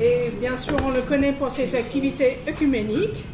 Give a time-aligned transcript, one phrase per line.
[0.00, 3.24] Et bien sûr, on le connaît pour ses activités œcuméniques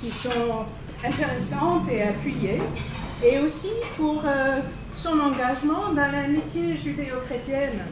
[0.00, 0.66] qui sont
[1.02, 2.60] intéressantes et appuyées,
[3.24, 4.60] et aussi pour euh,
[4.92, 7.84] son engagement dans l'amitié judéo-chrétienne.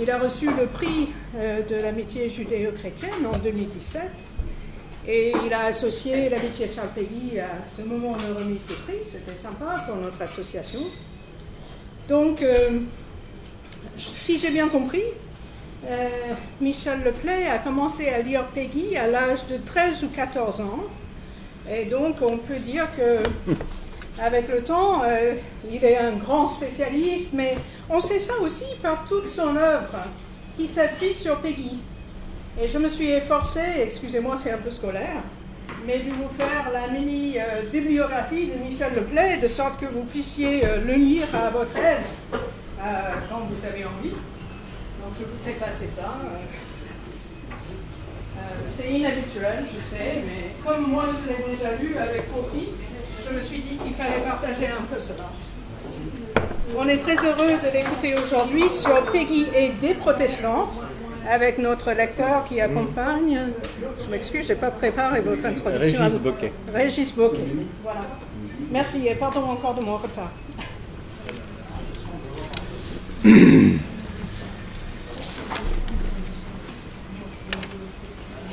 [0.00, 4.02] Il a reçu le prix euh, de l'amitié judéo-chrétienne en 2017
[5.06, 6.88] et il a associé l'amitié Charles
[7.38, 9.04] à ce moment de remise de prix.
[9.04, 10.80] C'était sympa pour notre association.
[12.08, 12.80] Donc, euh,
[13.98, 15.02] si j'ai bien compris,
[15.86, 16.08] euh,
[16.60, 20.84] Michel Leplay a commencé à lire Peggy à l'âge de 13 ou 14 ans.
[21.70, 23.18] Et donc, on peut dire que,
[24.18, 25.34] avec le temps, euh,
[25.70, 27.56] il est un grand spécialiste, mais
[27.90, 30.04] on sait ça aussi par toute son œuvre
[30.56, 31.78] qui s'appuie sur Peggy.
[32.60, 35.22] Et je me suis efforcée, excusez-moi, c'est un peu scolaire,
[35.86, 37.36] mais de vous faire la mini
[37.72, 42.14] bibliographie de Michel Leplay, de sorte que vous puissiez le lire à votre aise
[43.28, 44.14] quand vous avez envie.
[45.04, 46.16] Donc je vous fais passer ça.
[48.38, 52.68] Euh, c'est inhabituel, je sais, mais comme moi je l'ai déjà lu avec Kofi,
[53.22, 55.28] je me suis dit qu'il fallait partager un peu cela.
[56.76, 60.70] On est très heureux de l'écouter aujourd'hui sur Peggy et des protestants
[61.28, 63.40] avec notre lecteur qui accompagne.
[64.02, 66.02] Je m'excuse, je n'ai pas préparé votre introduction.
[66.02, 66.52] Régis Boquet.
[66.72, 67.44] Régis Boquet.
[67.82, 68.00] Voilà.
[68.70, 70.32] Merci et pardon encore de mon retard.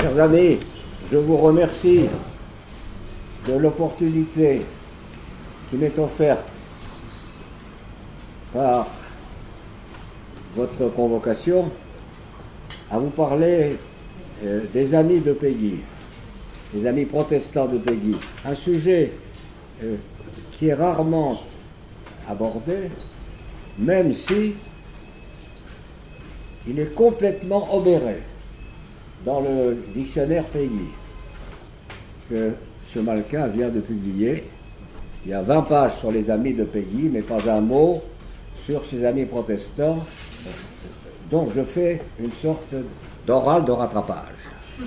[0.02, 0.58] Chers amis,
[1.12, 2.08] je vous remercie
[3.48, 4.64] de l'opportunité
[5.70, 6.50] qui m'est offerte
[8.52, 8.88] par
[10.56, 11.72] votre convocation
[12.90, 13.76] à vous parler
[14.44, 15.82] euh, des amis de Peggy,
[16.74, 18.16] des amis protestants de Peggy.
[18.44, 19.14] Un sujet
[19.84, 19.98] euh,
[20.54, 21.44] qui est rarement
[22.28, 22.90] abordé,
[23.78, 24.56] même si
[26.68, 28.24] il est complètement obéré
[29.26, 30.90] dans le dictionnaire Peggy
[32.30, 32.52] que
[32.86, 34.44] ce Malkin vient de publier.
[35.26, 38.02] Il y a 20 pages sur les amis de Peggy, mais pas un mot
[38.66, 40.00] sur ses amis protestants.
[41.30, 42.74] Donc je fais une sorte
[43.26, 44.50] d'oral de rattrapage,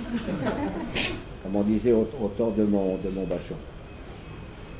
[1.43, 2.05] comme on disait au,
[2.37, 3.55] temps de mon, de mon bachon.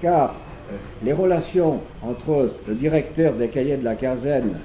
[0.01, 0.35] Car
[0.71, 4.59] euh, les relations entre le directeur des cahiers de la quinzaine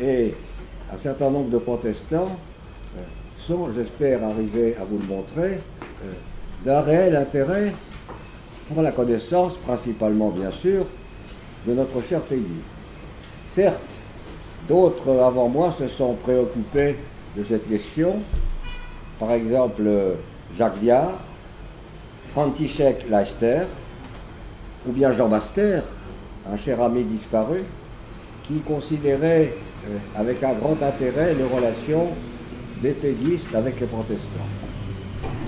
[0.00, 0.34] et
[0.92, 2.38] un certain nombre de protestants
[3.46, 5.58] sont, j'espère arriver à vous le montrer,
[6.04, 6.12] euh,
[6.64, 7.74] d'un réel intérêt
[8.68, 10.86] pour la connaissance, principalement bien sûr,
[11.66, 12.62] de notre cher pays.
[13.48, 13.76] Certes,
[14.68, 16.96] d'autres avant moi se sont préoccupés
[17.36, 18.16] de cette question,
[19.18, 19.82] par exemple
[20.56, 21.18] Jacques Viard,
[22.28, 23.62] František Leister,
[24.86, 25.80] ou bien Jean Baster,
[26.50, 27.64] un cher ami disparu,
[28.44, 29.54] qui considérait
[29.86, 32.08] euh, avec un grand intérêt les relations
[32.82, 34.50] des pédistes avec les protestants.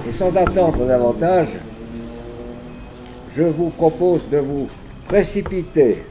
[0.08, 1.48] Et sans attendre davantage,
[3.36, 4.68] je vous propose de vous
[5.08, 6.04] précipiter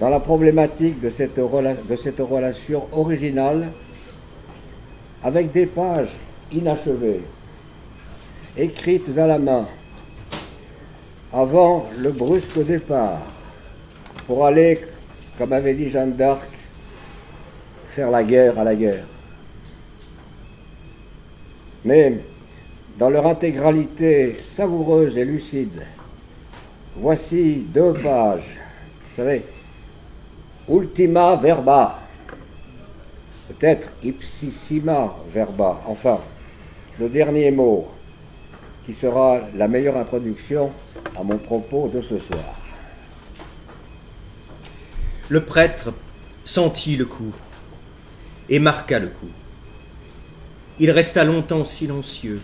[0.00, 3.70] dans la problématique de cette relation originale
[5.22, 6.10] avec des pages
[6.52, 7.22] inachevées,
[8.56, 9.66] écrites à la main,
[11.32, 13.22] avant le brusque départ,
[14.26, 14.80] pour aller,
[15.38, 16.48] comme avait dit Jeanne d'Arc,
[17.90, 19.04] faire la guerre à la guerre
[21.86, 22.18] mais
[22.98, 25.82] dans leur intégralité savoureuse et lucide.
[26.96, 28.58] Voici deux pages,
[29.08, 29.44] vous savez,
[30.68, 32.00] ultima verba,
[33.48, 36.18] peut-être ipsissima verba, enfin,
[36.98, 37.86] le dernier mot,
[38.84, 40.72] qui sera la meilleure introduction
[41.16, 42.56] à mon propos de ce soir.
[45.28, 45.92] Le prêtre
[46.44, 47.34] sentit le coup
[48.48, 49.30] et marqua le coup.
[50.78, 52.38] Il resta longtemps silencieux,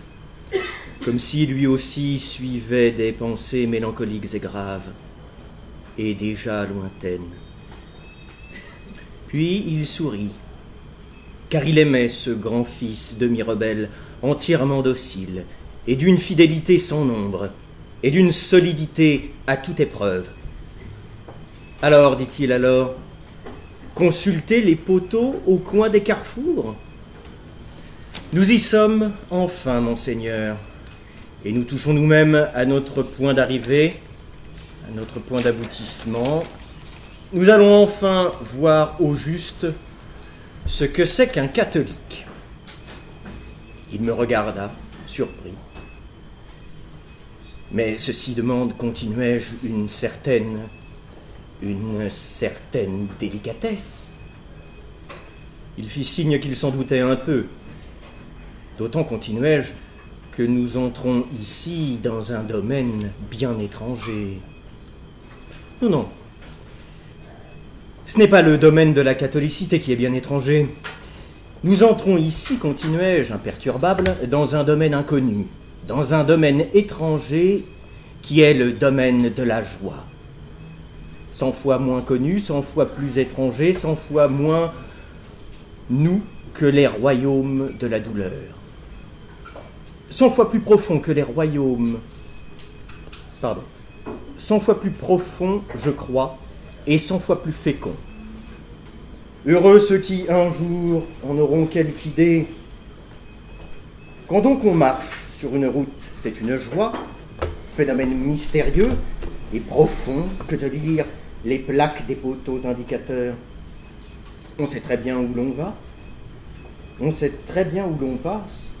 [1.05, 4.89] comme si lui aussi suivait des pensées mélancoliques et graves,
[5.99, 7.29] et déjà lointaines.
[9.27, 10.31] Puis il sourit,
[11.51, 13.91] car il aimait ce grand fils demi-rebelle,
[14.23, 15.45] entièrement docile,
[15.85, 17.51] et d'une fidélité sans nombre,
[18.01, 20.27] et d'une solidité à toute épreuve.
[21.83, 22.95] Alors, dit-il alors,
[23.93, 26.75] consultez les poteaux au coin des carrefours?
[28.33, 30.57] Nous y sommes enfin, monseigneur,
[31.45, 33.99] et nous touchons nous-mêmes à notre point d'arrivée,
[34.87, 36.41] à notre point d'aboutissement.
[37.31, 39.67] Nous allons enfin voir au juste
[40.65, 42.25] ce que c'est qu'un catholique.
[43.91, 44.71] Il me regarda,
[45.05, 45.53] surpris.
[47.71, 50.61] Mais ceci demande, continuai-je, une certaine,
[51.61, 54.09] une certaine délicatesse.
[55.77, 57.45] Il fit signe qu'il s'en doutait un peu,
[58.77, 59.71] D'autant, continuai-je,
[60.35, 64.39] que nous entrons ici dans un domaine bien étranger.
[65.81, 66.07] Non, non.
[68.07, 70.69] Ce n'est pas le domaine de la catholicité qui est bien étranger.
[71.63, 75.45] Nous entrons ici, continuai-je, imperturbable, dans un domaine inconnu,
[75.87, 77.63] dans un domaine étranger
[78.21, 80.03] qui est le domaine de la joie.
[81.31, 84.73] Cent fois moins connu, cent fois plus étranger, cent fois moins
[85.89, 86.21] nous
[86.53, 88.31] que les royaumes de la douleur.
[90.15, 91.99] Cent fois plus profond que les royaumes.
[93.41, 93.63] Pardon.
[94.37, 96.37] Cent fois plus profond, je crois,
[96.85, 97.95] et cent fois plus fécond.
[99.47, 102.45] Heureux ceux qui, un jour, en auront quelque idée.
[104.27, 105.89] Quand donc on marche sur une route,
[106.19, 106.93] c'est une joie,
[107.75, 108.91] phénomène mystérieux
[109.51, 111.05] et profond que de lire
[111.43, 113.33] les plaques des poteaux indicateurs.
[114.59, 115.73] On sait très bien où l'on va,
[116.99, 118.72] on sait très bien où l'on passe,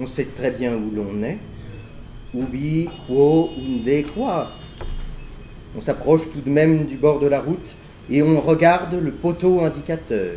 [0.00, 1.38] on sait très bien où l'on est.
[2.34, 4.52] Ubi, quo, unde, quoi.
[5.76, 7.74] On s'approche tout de même du bord de la route
[8.10, 10.36] et on regarde le poteau indicateur.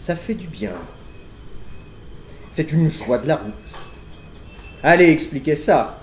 [0.00, 0.72] Ça fait du bien.
[2.50, 3.52] C'est une joie de la route.
[4.82, 6.00] Allez expliquer ça.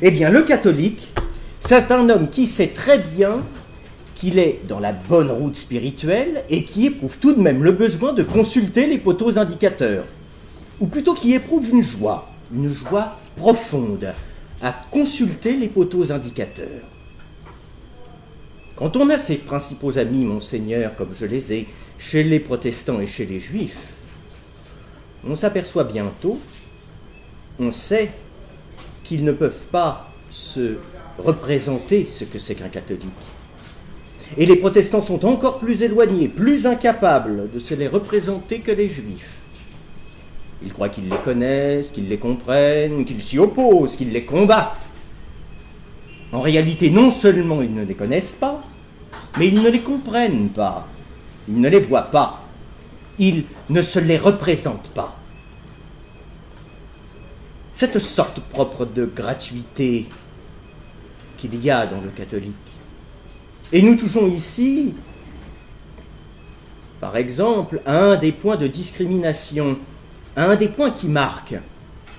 [0.00, 1.12] Eh bien, le catholique,
[1.60, 3.44] c'est un homme qui sait très bien
[4.14, 8.12] qu'il est dans la bonne route spirituelle et qui éprouve tout de même le besoin
[8.12, 10.04] de consulter les poteaux indicateurs.
[10.82, 14.12] Ou plutôt qui éprouve une joie, une joie profonde
[14.60, 16.82] à consulter les poteaux indicateurs.
[18.74, 21.68] Quand on a ses principaux amis, monseigneur, comme je les ai,
[21.98, 23.92] chez les protestants et chez les juifs,
[25.24, 26.40] on s'aperçoit bientôt,
[27.60, 28.10] on sait
[29.04, 30.78] qu'ils ne peuvent pas se
[31.16, 33.04] représenter ce que c'est qu'un catholique.
[34.36, 38.88] Et les protestants sont encore plus éloignés, plus incapables de se les représenter que les
[38.88, 39.41] juifs.
[40.64, 44.88] Ils croient qu'ils les connaissent, qu'ils les comprennent, qu'ils s'y opposent, qu'ils les combattent.
[46.32, 48.62] En réalité, non seulement ils ne les connaissent pas,
[49.38, 50.86] mais ils ne les comprennent pas.
[51.48, 52.42] Ils ne les voient pas.
[53.18, 55.16] Ils ne se les représentent pas.
[57.72, 60.06] Cette sorte propre de gratuité
[61.36, 62.54] qu'il y a dans le catholique.
[63.72, 64.94] Et nous touchons ici,
[67.00, 69.78] par exemple, à un des points de discrimination,
[70.36, 71.60] un des points qui marquent,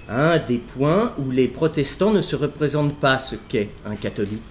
[0.07, 4.42] à un des points où les protestants ne se représentent pas ce qu'est un catholique.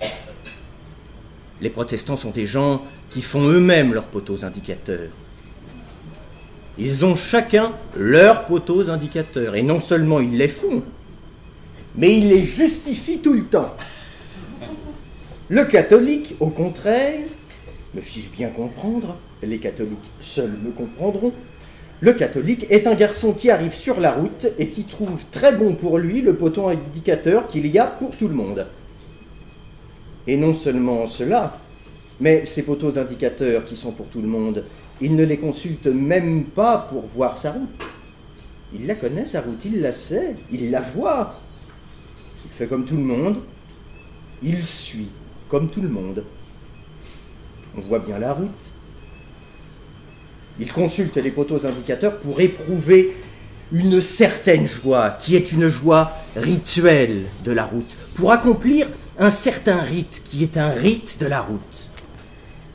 [1.60, 5.10] Les protestants sont des gens qui font eux-mêmes leurs poteaux indicateurs.
[6.78, 9.54] Ils ont chacun leurs poteaux indicateurs.
[9.54, 10.82] Et non seulement ils les font,
[11.94, 13.76] mais ils les justifient tout le temps.
[15.48, 17.20] Le catholique, au contraire,
[17.94, 21.34] me fiche bien comprendre, les catholiques seuls me comprendront,
[22.02, 25.76] le catholique est un garçon qui arrive sur la route et qui trouve très bon
[25.76, 28.66] pour lui le poteau indicateur qu'il y a pour tout le monde.
[30.26, 31.60] Et non seulement cela,
[32.20, 34.64] mais ces poteaux indicateurs qui sont pour tout le monde,
[35.00, 37.86] il ne les consulte même pas pour voir sa route.
[38.74, 41.30] Il la connaît, sa route, il la sait, il la voit.
[42.44, 43.36] Il fait comme tout le monde,
[44.42, 45.10] il suit
[45.48, 46.24] comme tout le monde.
[47.76, 48.71] On voit bien la route.
[50.60, 53.16] Il consulte les poteaux indicateurs pour éprouver
[53.72, 58.86] une certaine joie, qui est une joie rituelle de la route, pour accomplir
[59.18, 61.88] un certain rite qui est un rite de la route.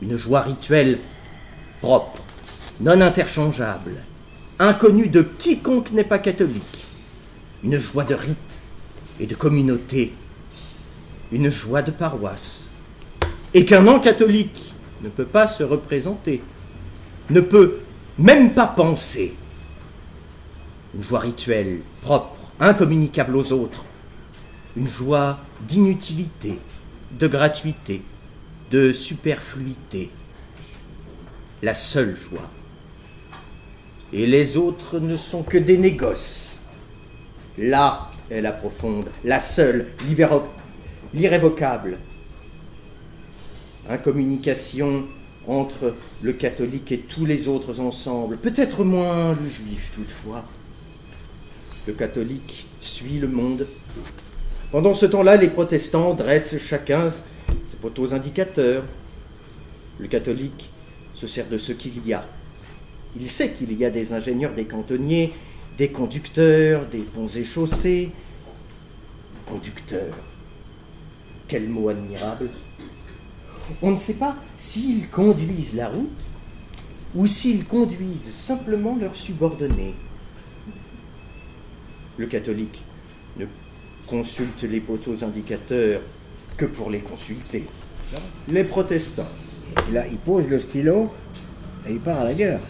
[0.02, 1.00] Une joie rituelle
[1.80, 2.24] propre,
[2.82, 4.04] non interchangeable,
[4.60, 6.86] inconnue de quiconque n'est pas catholique.
[7.64, 8.38] Une joie de rite
[9.20, 10.14] et de communauté,
[11.32, 12.66] une joie de paroisse,
[13.54, 14.74] et qu'un non-catholique
[15.04, 16.42] ne peut pas se représenter,
[17.30, 17.80] ne peut
[18.18, 19.34] même pas penser.
[20.96, 23.86] Une joie rituelle, propre, incommunicable aux autres,
[24.76, 26.60] une joie d'inutilité,
[27.12, 28.02] de gratuité,
[28.72, 30.12] de superfluité,
[31.62, 32.50] la seule joie.
[34.14, 36.56] Et les autres ne sont que des négoces.
[37.58, 39.88] Là est la profonde, la seule,
[41.14, 41.98] l'irrévocable.
[43.90, 45.08] Incommunication
[45.48, 50.44] entre le catholique et tous les autres ensemble, peut-être moins le juif toutefois.
[51.88, 53.66] Le catholique suit le monde.
[54.72, 58.84] Pendant ce temps-là, les protestants dressent chacun ses poteaux indicateurs.
[59.98, 60.70] Le catholique
[61.14, 62.28] se sert de ce qu'il y a.
[63.16, 65.34] Il sait qu'il y a des ingénieurs, des cantonniers,
[65.78, 68.12] des conducteurs, des ponts et chaussées.
[69.46, 70.14] Conducteurs.
[71.48, 72.50] Quel mot admirable.
[73.82, 76.10] On ne sait pas s'ils conduisent la route
[77.16, 79.96] ou s'ils conduisent simplement leurs subordonnés.
[82.18, 82.84] Le catholique
[83.38, 83.46] ne
[84.08, 86.02] consulte les poteaux indicateurs
[86.58, 87.66] que pour les consulter.
[88.48, 89.28] Les protestants.
[89.92, 91.12] Là, il pose le stylo
[91.88, 92.62] et il part à la guerre.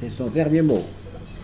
[0.00, 0.82] C'est son dernier mot.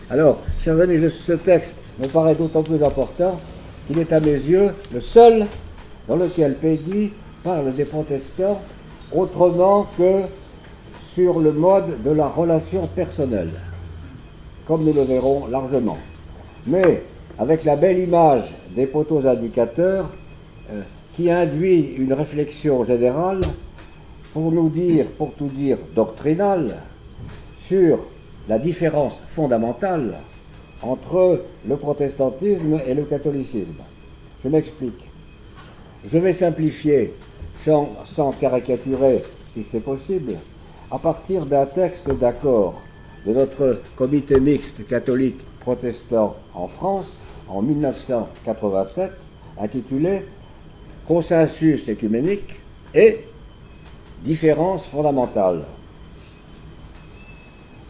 [0.08, 3.40] Alors, chers amis, ce texte me paraît d'autant plus important
[3.86, 5.46] qu'il est à mes yeux le seul
[6.08, 7.12] dans lequel Peggy
[7.46, 8.60] parle des protestants
[9.14, 10.22] autrement que
[11.14, 13.52] sur le mode de la relation personnelle,
[14.66, 15.96] comme nous le verrons largement.
[16.66, 17.04] Mais
[17.38, 20.10] avec la belle image des poteaux indicateurs
[20.72, 20.82] euh,
[21.14, 23.42] qui induit une réflexion générale
[24.32, 26.74] pour nous dire, pour tout dire, doctrinale
[27.68, 28.00] sur
[28.48, 30.14] la différence fondamentale
[30.82, 33.84] entre le protestantisme et le catholicisme.
[34.42, 35.08] Je m'explique.
[36.10, 37.14] Je vais simplifier,
[37.64, 40.34] sans, caricaturer si c'est possible,
[40.90, 42.80] à partir d'un texte d'accord
[43.26, 47.16] de notre comité mixte catholique protestant en France
[47.48, 49.12] en 1987,
[49.58, 50.26] intitulé
[51.06, 52.60] Consensus écuménique
[52.94, 53.24] et
[54.22, 55.64] différences fondamentales.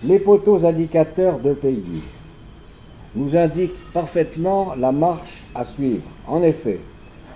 [0.04, 2.02] Les poteaux indicateurs de pays
[3.14, 6.04] nous indiquent parfaitement la marche à suivre.
[6.26, 6.80] En effet,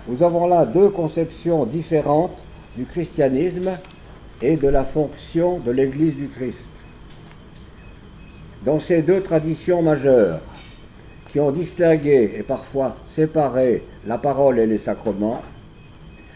[0.07, 2.37] nous avons là deux conceptions différentes
[2.75, 3.71] du christianisme
[4.41, 6.57] et de la fonction de l'Église du Christ.
[8.65, 10.41] Dans ces deux traditions majeures,
[11.31, 15.41] qui ont distingué et parfois séparé la parole et les sacrements,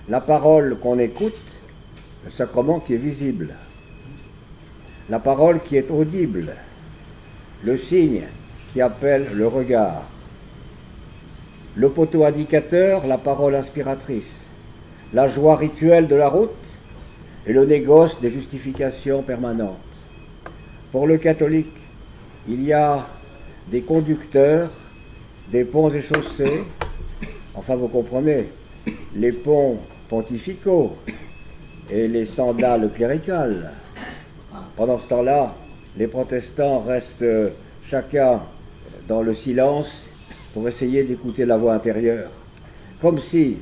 [0.08, 1.34] la parole qu'on écoute,
[2.24, 3.56] le sacrement qui est visible,
[5.10, 6.54] la parole qui est audible,
[7.64, 8.24] le signe
[8.72, 10.04] qui appelle le regard,
[11.76, 14.34] le poteau indicateur, la parole inspiratrice,
[15.14, 16.52] la joie rituelle de la route
[17.46, 19.78] et le négoce des justifications permanentes.
[20.92, 21.76] Pour le catholique,
[22.48, 23.08] il y a
[23.70, 24.70] des conducteurs,
[25.52, 26.64] des ponts et chaussées,
[27.54, 28.50] enfin vous comprenez,
[29.16, 30.96] les ponts pontificaux
[31.90, 33.72] et les sandales cléricales.
[34.78, 35.54] Pendant ce temps-là,
[35.98, 37.54] les protestants restent
[37.84, 38.42] chacun
[39.08, 40.10] dans le silence
[40.56, 42.32] pour essayer d'écouter la voix intérieure.
[43.02, 43.58] Comme si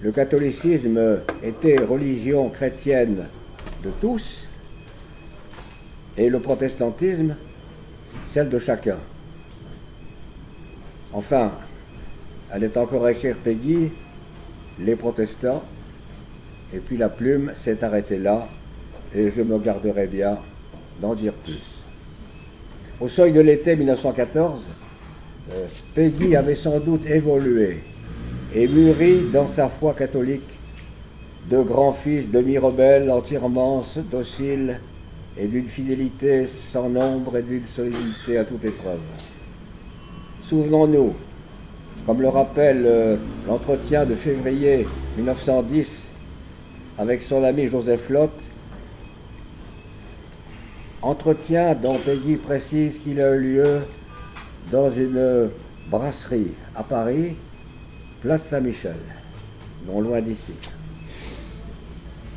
[0.00, 3.26] le catholicisme était religion chrétienne
[3.82, 4.46] de tous
[6.16, 7.34] et le protestantisme
[8.32, 8.98] celle de chacun.
[11.12, 11.50] Enfin,
[12.52, 13.90] elle est encore écrire Peggy,
[14.78, 15.64] les protestants,
[16.72, 18.46] et puis la plume s'est arrêtée là,
[19.12, 20.38] et je me garderai bien
[21.00, 21.82] d'en dire plus.
[23.00, 24.62] Au seuil de l'été 1914,
[25.52, 27.78] euh, Peggy avait sans doute évolué
[28.54, 30.48] et mûri dans sa foi catholique
[31.50, 34.80] de grands fils demi-rebelles, entièrement dociles
[35.36, 39.00] et d'une fidélité sans nombre et d'une solidité à toute épreuve.
[40.48, 41.14] Souvenons-nous,
[42.06, 43.16] comme le rappelle euh,
[43.48, 46.10] l'entretien de février 1910
[46.98, 48.32] avec son ami Joseph Lott,
[51.02, 53.80] entretien dont Peggy précise qu'il a eu lieu
[54.70, 55.50] dans une
[55.90, 57.36] brasserie à Paris,
[58.20, 58.96] place Saint-Michel,
[59.86, 60.52] non loin d'ici.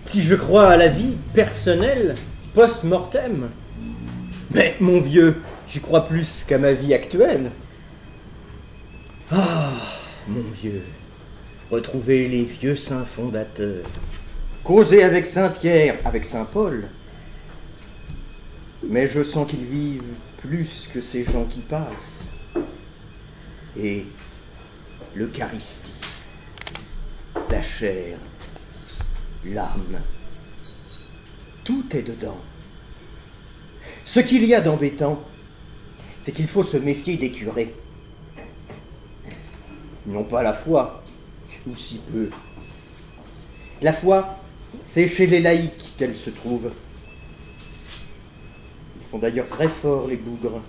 [0.05, 2.15] Si je crois à la vie personnelle
[2.53, 3.49] post-mortem,
[4.53, 7.51] mais mon vieux, j'y crois plus qu'à ma vie actuelle.
[9.31, 9.71] Ah,
[10.27, 10.83] mon vieux,
[11.71, 13.85] retrouver les vieux saints fondateurs,
[14.63, 16.87] causer avec Saint Pierre, avec Saint Paul.
[18.87, 20.01] Mais je sens qu'ils vivent
[20.43, 22.29] plus que ces gens qui passent.
[23.79, 24.05] Et
[25.15, 25.91] l'Eucharistie,
[27.50, 28.17] la chair,
[29.45, 30.01] l'âme,
[31.63, 32.39] tout est dedans.
[34.03, 35.23] Ce qu'il y a d'embêtant,
[36.21, 37.73] c'est qu'il faut se méfier des curés.
[40.05, 41.03] Ils pas la foi,
[41.65, 42.29] ou si peu.
[43.81, 44.39] La foi,
[44.91, 46.69] c'est chez les laïcs qu'elle se trouve.
[49.13, 50.60] Sont d'ailleurs très forts, les bougres.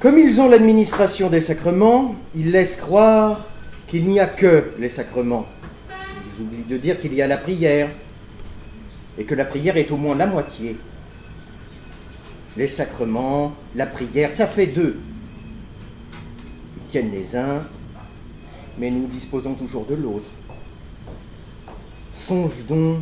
[0.00, 3.44] Comme ils ont l'administration des sacrements, ils laissent croire
[3.88, 5.44] qu'il n'y a que les sacrements.
[5.90, 7.90] Ils oublient de dire qu'il y a la prière,
[9.18, 10.78] et que la prière est au moins la moitié.
[12.56, 14.98] Les sacrements, la prière, ça fait deux.
[16.78, 17.64] Ils tiennent les uns,
[18.78, 20.30] mais nous disposons toujours de l'autre.
[22.26, 23.00] Songe donc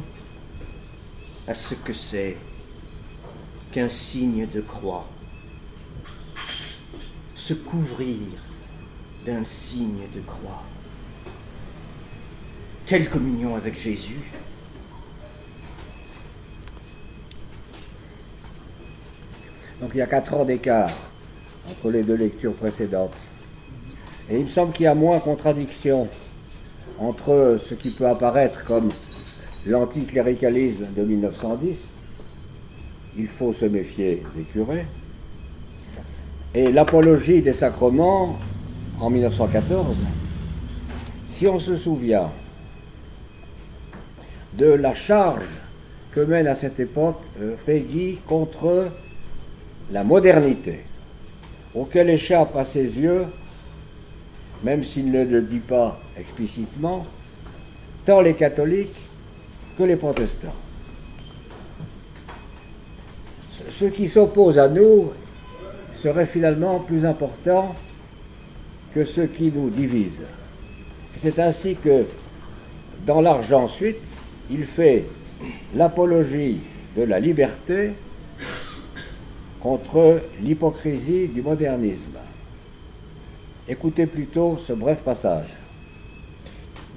[1.47, 2.37] à ce que c'est
[3.73, 5.07] qu'un signe de croix.
[7.35, 8.19] Se couvrir
[9.27, 10.63] d'un signe de croix.
[12.87, 14.21] Quelle communion avec Jésus
[19.81, 20.91] Donc il y a quatre ans d'écart
[21.69, 23.17] entre les deux lectures précédentes.
[24.31, 26.09] Et il me semble qu'il y a moins contradiction
[26.99, 28.91] entre ce qui peut apparaître comme
[29.67, 31.95] l'anticléricalisme de 1910,
[33.17, 34.87] il faut se méfier des curés,
[36.55, 38.39] et l'apologie des sacrements
[39.01, 39.97] en 1914.
[41.33, 42.31] Si on se souvient
[44.57, 45.49] de la charge
[46.13, 48.89] que mène à cette époque euh, Peggy contre
[49.91, 50.81] la modernité,
[51.75, 53.27] auquel échappe à ses yeux,
[54.63, 57.05] même s'il ne le dit pas explicitement,
[58.07, 58.95] tant les catholiques
[59.77, 60.55] que les protestants.
[63.79, 65.13] Ce qui s'oppose à nous
[65.97, 67.75] serait finalement plus important
[68.95, 70.23] que ce qui nous divise.
[71.17, 72.05] C'est ainsi que,
[73.07, 74.01] dans l'argent ensuite,
[74.51, 75.05] il fait
[75.75, 76.61] l'apologie
[76.97, 77.93] de la liberté
[79.61, 82.19] contre l'hypocrisie du modernisme.
[83.67, 85.49] Écoutez plutôt ce bref passage.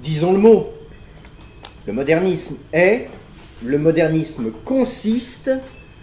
[0.02, 0.77] Disons le mot.
[1.88, 3.08] Le modernisme est,
[3.64, 5.50] le modernisme consiste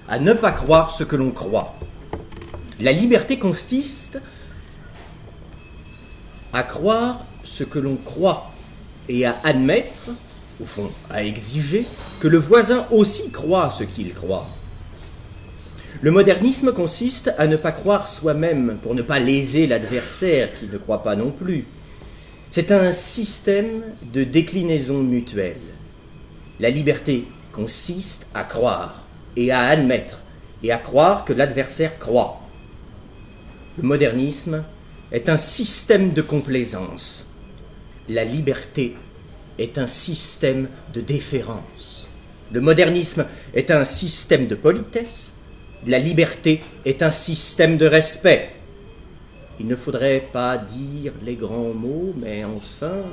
[0.07, 1.75] à ne pas croire ce que l'on croit.
[2.79, 4.17] La liberté consiste
[6.53, 8.51] à croire ce que l'on croit
[9.07, 10.09] et à admettre,
[10.59, 11.85] au fond, à exiger,
[12.19, 14.49] que le voisin aussi croit ce qu'il croit.
[16.01, 20.79] Le modernisme consiste à ne pas croire soi-même pour ne pas léser l'adversaire qui ne
[20.79, 21.65] croit pas non plus.
[22.49, 25.74] C'est un système de déclinaison mutuelle.
[26.59, 29.03] La liberté consiste à croire
[29.35, 30.19] et à admettre
[30.63, 32.41] et à croire que l'adversaire croit.
[33.77, 34.63] Le modernisme
[35.11, 37.29] est un système de complaisance.
[38.07, 38.95] La liberté
[39.59, 42.07] est un système de déférence.
[42.51, 45.33] Le modernisme est un système de politesse.
[45.85, 48.53] La liberté est un système de respect.
[49.59, 53.03] Il ne faudrait pas dire les grands mots, mais enfin,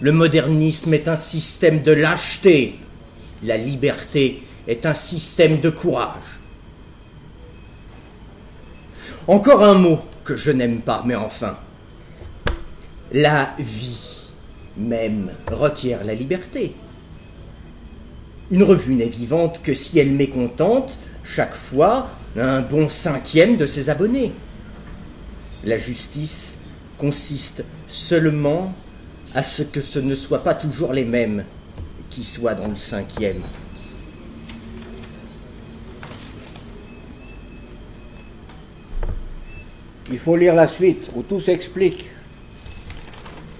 [0.00, 2.78] le modernisme est un système de lâcheté.
[3.42, 6.40] La liberté est un système de courage.
[9.26, 11.58] Encore un mot que je n'aime pas, mais enfin.
[13.12, 14.16] La vie
[14.76, 16.74] même requiert la liberté.
[18.50, 23.90] Une revue n'est vivante que si elle mécontente chaque fois un bon cinquième de ses
[23.90, 24.32] abonnés.
[25.64, 26.58] La justice
[26.98, 28.74] consiste seulement
[29.36, 31.44] à ce que ce ne soient pas toujours les mêmes
[32.08, 33.42] qui soient dans le cinquième.
[40.10, 42.06] Il faut lire la suite où tout s'explique.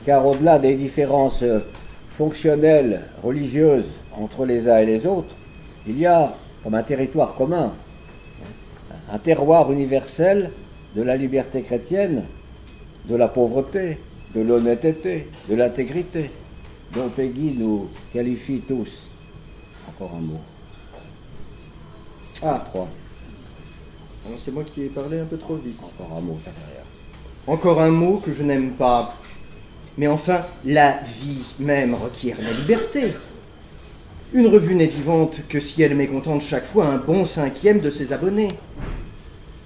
[0.06, 1.44] Car au-delà des différences
[2.08, 5.34] fonctionnelles, religieuses entre les uns et les autres,
[5.86, 7.74] il y a comme un territoire commun,
[9.12, 10.52] un terroir universel
[10.94, 12.24] de la liberté chrétienne,
[13.06, 13.98] de la pauvreté,
[14.36, 16.30] de l'honnêteté, de l'intégrité,
[16.92, 18.90] dont Peggy nous qualifie tous.
[19.88, 20.40] Encore un mot.
[22.42, 22.88] Ah, trois.
[24.36, 25.78] C'est moi qui ai parlé un peu trop vite.
[25.82, 26.38] Encore un mot,
[27.46, 29.14] Encore un mot que je n'aime pas.
[29.96, 33.14] Mais enfin, la vie même requiert la liberté.
[34.34, 38.12] Une revue n'est vivante que si elle mécontente chaque fois un bon cinquième de ses
[38.12, 38.48] abonnés.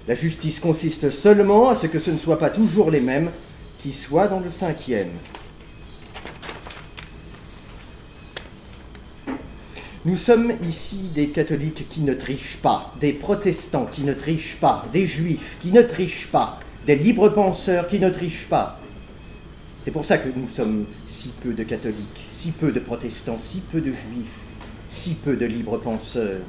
[0.07, 3.31] La justice consiste seulement à ce que ce ne soient pas toujours les mêmes
[3.81, 5.11] qui soient dans le cinquième.
[10.03, 14.85] Nous sommes ici des catholiques qui ne trichent pas, des protestants qui ne trichent pas,
[14.91, 18.79] des juifs qui ne trichent pas, des libres penseurs qui ne trichent pas.
[19.83, 23.59] C'est pour ça que nous sommes si peu de catholiques, si peu de protestants, si
[23.59, 24.39] peu de juifs,
[24.89, 26.41] si peu de libres penseurs.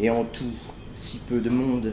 [0.00, 0.54] Et en tout,
[0.94, 1.92] si peu de monde.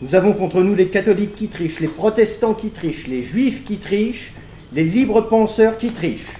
[0.00, 3.78] Nous avons contre nous les catholiques qui trichent, les protestants qui trichent, les juifs qui
[3.78, 4.32] trichent,
[4.72, 6.38] les libres penseurs qui trichent.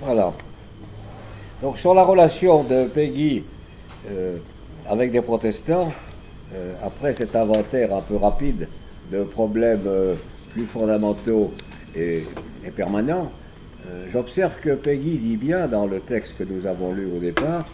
[0.00, 0.34] Voilà.
[1.62, 3.44] Donc sur la relation de Peggy
[4.10, 4.36] euh,
[4.86, 5.92] avec des protestants,
[6.52, 8.68] euh, après cet inventaire un peu rapide
[9.10, 10.14] de problèmes euh,
[10.50, 11.52] plus fondamentaux
[11.94, 12.24] et,
[12.74, 13.32] permanents,
[14.10, 17.64] j'observe que Peggy dit bien dans le texte que nous avons lu au départ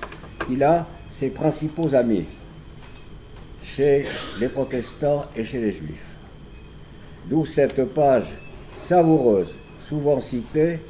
[0.47, 2.25] qu'il a ses principaux amis
[3.63, 4.07] chez
[4.41, 6.05] les protestants et chez les juifs.
[7.27, 8.27] D'où cette page
[8.87, 9.49] savoureuse,
[9.89, 10.81] souvent citée,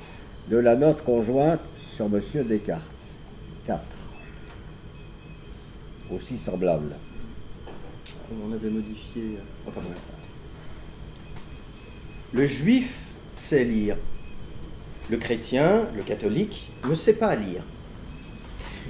[0.49, 1.61] de la note conjointe
[1.97, 2.23] sur M.
[2.47, 2.83] Descartes.
[3.67, 3.81] 4.
[6.11, 6.95] Aussi semblable.
[8.31, 9.39] On avait modifié.
[9.67, 9.81] Enfin
[12.33, 13.08] Le juif
[13.39, 13.97] sait lire.
[15.11, 17.63] Le chrétien, le catholique, ne sait pas lire.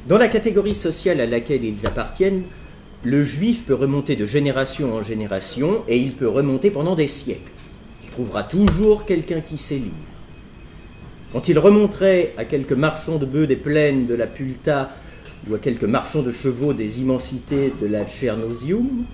[0.08, 2.44] Dans la catégorie sociale à laquelle ils appartiennent,
[3.04, 7.52] le juif peut remonter de génération en génération et il peut remonter pendant des siècles.
[8.02, 9.92] Il trouvera toujours quelqu'un qui sait lire.
[11.32, 14.90] Quand il remonterait à quelques marchands de bœufs des plaines de la Pulta
[15.48, 19.04] ou à quelques marchands de chevaux des immensités de la Chernosium,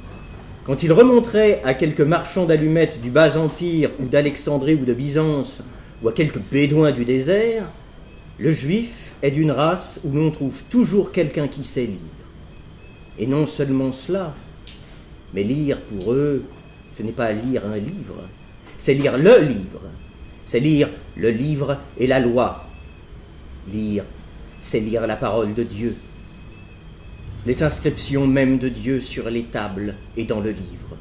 [0.65, 5.63] quand il remonterait à quelques marchands d'allumettes du Bas-Empire ou d'Alexandrie ou de Byzance
[6.03, 7.65] ou à quelques bédouins du désert,
[8.39, 11.99] le juif est d'une race où l'on trouve toujours quelqu'un qui sait lire.
[13.19, 14.35] Et non seulement cela,
[15.35, 16.45] mais lire pour eux,
[16.97, 18.29] ce n'est pas lire un livre,
[18.79, 19.81] c'est lire le livre.
[20.47, 22.67] C'est lire le livre et la loi.
[23.73, 24.05] Lire,
[24.61, 25.97] c'est lire la parole de Dieu.
[27.47, 30.97] Les inscriptions même de Dieu sur les tables et dans le livre.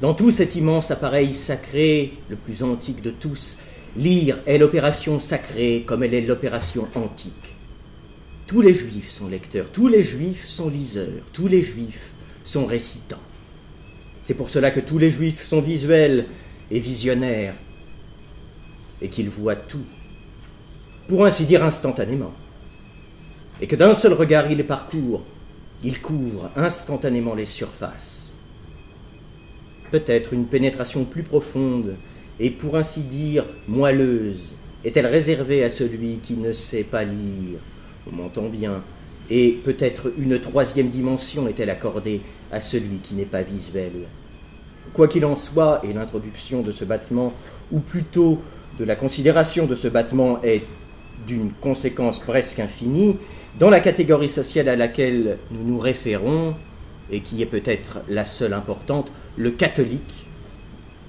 [0.00, 3.58] Dans tout cet immense appareil sacré, le plus antique de tous,
[3.96, 7.56] lire est l'opération sacrée comme elle est l'opération antique.
[8.46, 12.12] Tous les juifs sont lecteurs, tous les juifs sont liseurs, tous les juifs
[12.44, 13.18] sont récitants.
[14.22, 16.26] C'est pour cela que tous les juifs sont visuels
[16.70, 17.54] et visionnaires,
[19.02, 19.84] et qu'ils voient tout,
[21.08, 22.34] pour ainsi dire instantanément,
[23.60, 25.24] et que d'un seul regard il les parcourt,
[25.82, 28.34] il couvre instantanément les surfaces.
[29.90, 31.96] Peut-être une pénétration plus profonde
[32.38, 34.40] et pour ainsi dire moelleuse
[34.84, 37.58] est-elle réservée à celui qui ne sait pas lire,
[38.10, 38.82] on m'entend bien,
[39.28, 43.92] et peut-être une troisième dimension est-elle accordée à celui qui n'est pas visuel.
[44.94, 47.32] Quoi qu'il en soit, et l'introduction de ce battement,
[47.70, 48.40] ou plutôt
[48.78, 50.62] de la considération de ce battement est
[51.26, 53.18] d'une conséquence presque infinie,
[53.58, 56.54] dans la catégorie sociale à laquelle nous nous référons,
[57.10, 60.26] et qui est peut-être la seule importante, le catholique,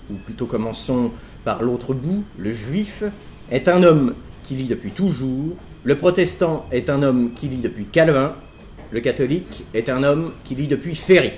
[0.09, 1.11] ou plutôt commençons
[1.45, 3.03] par l'autre bout, le juif,
[3.51, 7.85] est un homme qui lit depuis toujours, le protestant est un homme qui lit depuis
[7.85, 8.35] Calvin,
[8.91, 11.31] le catholique est un homme qui lit depuis Ferry.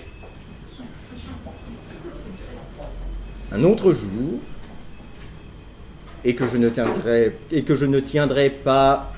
[3.52, 4.40] Un autre jour,
[6.26, 9.12] et que je ne tiendrai, et que je ne tiendrai pas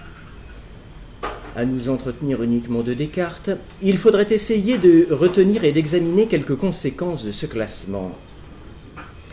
[1.56, 7.24] à nous entretenir uniquement de Descartes, il faudrait essayer de retenir et d'examiner quelques conséquences
[7.24, 8.12] de ce classement.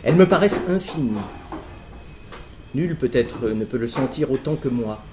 [0.03, 1.17] Elles me paraissent infinies.
[2.73, 5.03] Nul peut-être ne peut le sentir autant que moi.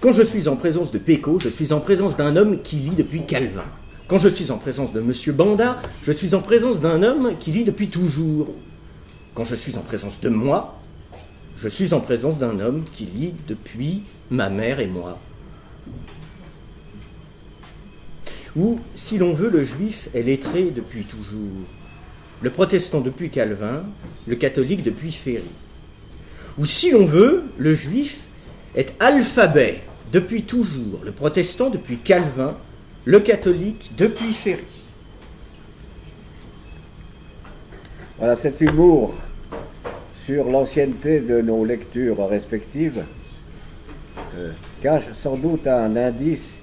[0.00, 2.96] Quand je suis en présence de Péco, je suis en présence d'un homme qui lit
[2.96, 3.64] depuis Calvin.
[4.06, 7.52] Quand je suis en présence de Monsieur Banda, je suis en présence d'un homme qui
[7.52, 8.54] lit depuis toujours.
[9.34, 10.80] Quand je suis en présence de moi,
[11.58, 15.18] je suis en présence d'un homme qui lit depuis ma mère et moi.
[18.56, 21.66] Ou, si l'on veut, le juif est lettré depuis toujours,
[22.42, 23.84] le protestant depuis Calvin,
[24.26, 25.44] le catholique depuis Ferry.
[26.58, 28.22] Ou, si l'on veut, le juif
[28.74, 32.56] est alphabet depuis toujours, le protestant depuis Calvin,
[33.04, 34.64] le catholique depuis Ferry.
[38.18, 39.14] Voilà cet humour
[40.26, 43.04] sur l'ancienneté de nos lectures respectives
[44.36, 46.58] euh, cache sans doute un indice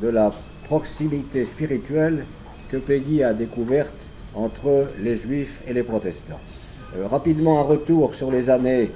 [0.00, 0.32] de la
[0.64, 2.24] proximité spirituelle
[2.70, 3.94] que Peggy a découverte
[4.34, 6.40] entre les juifs et les protestants.
[6.96, 8.90] Euh, rapidement un retour sur les années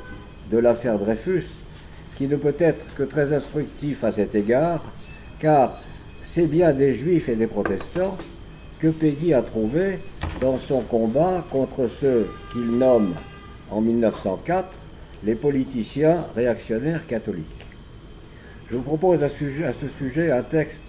[0.51, 1.47] de l'affaire Dreyfus,
[2.17, 4.83] qui ne peut être que très instructif à cet égard,
[5.39, 5.81] car
[6.25, 8.17] c'est bien des juifs et des protestants
[8.79, 9.99] que Peggy a trouvé
[10.41, 13.15] dans son combat contre ceux qu'il nomme
[13.71, 14.69] en 1904
[15.25, 17.62] les politiciens réactionnaires catholiques.
[18.73, 20.81] Je vous propose à, ce sujet un texte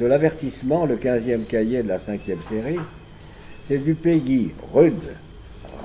[0.00, 2.80] de l'avertissement, le 15e cahier de la 5e série.
[3.68, 5.14] C'est du Peggy, rude,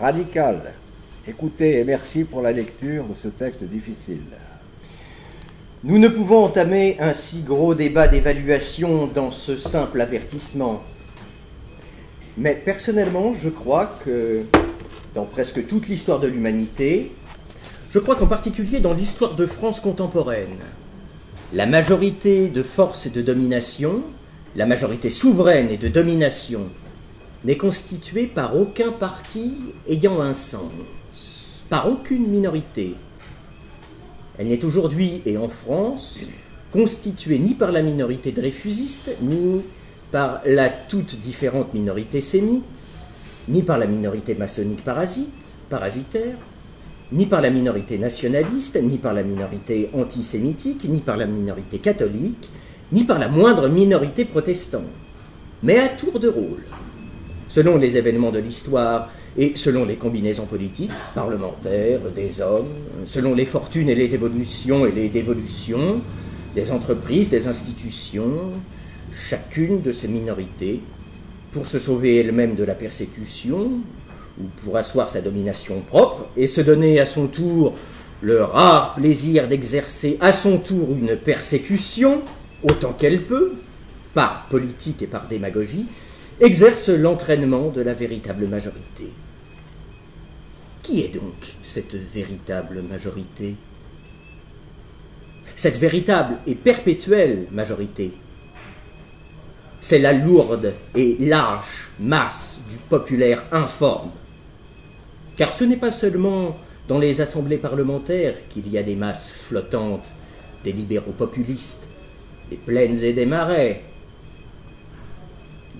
[0.01, 0.73] radical.
[1.27, 4.23] Écoutez et merci pour la lecture de ce texte difficile.
[5.83, 10.81] Nous ne pouvons entamer un si gros débat d'évaluation dans ce simple avertissement.
[12.39, 14.45] Mais personnellement, je crois que
[15.13, 17.11] dans presque toute l'histoire de l'humanité,
[17.91, 20.57] je crois qu'en particulier dans l'histoire de France contemporaine,
[21.53, 24.03] la majorité de force et de domination,
[24.55, 26.69] la majorité souveraine et de domination,
[27.43, 29.53] n'est constituée par aucun parti
[29.87, 30.71] ayant un sens,
[31.69, 32.95] par aucune minorité.
[34.37, 36.19] Elle n'est aujourd'hui, et en France,
[36.71, 39.63] constituée ni par la minorité dreyfusiste, ni
[40.11, 42.63] par la toute différente minorité sémite,
[43.47, 45.29] ni par la minorité maçonnique parasite,
[45.69, 46.37] parasitaire,
[47.11, 52.49] ni par la minorité nationaliste, ni par la minorité antisémitique, ni par la minorité catholique,
[52.91, 54.83] ni par la moindre minorité protestante,
[55.63, 56.63] mais à tour de rôle.
[57.47, 62.73] Selon les événements de l'histoire et selon les combinaisons politiques, parlementaires, des hommes,
[63.05, 66.01] selon les fortunes et les évolutions et les dévolutions,
[66.55, 68.51] des entreprises, des institutions,
[69.29, 70.81] chacune de ces minorités,
[71.51, 73.71] pour se sauver elle-même de la persécution,
[74.39, 77.73] ou pour asseoir sa domination propre, et se donner à son tour
[78.21, 82.23] le rare plaisir d'exercer à son tour une persécution,
[82.63, 83.53] autant qu'elle peut,
[84.13, 85.85] par politique et par démagogie,
[86.39, 89.11] exerce l'entraînement de la véritable majorité.
[90.81, 93.55] Qui est donc cette véritable majorité?
[95.55, 98.13] Cette véritable et perpétuelle majorité,
[99.79, 104.09] c'est la lourde et lâche masse du populaire informe.
[105.35, 110.05] Car ce n'est pas seulement dans les assemblées parlementaires qu'il y a des masses flottantes,
[110.63, 111.87] des libéraux populistes,
[112.49, 113.81] des plaines et des marais,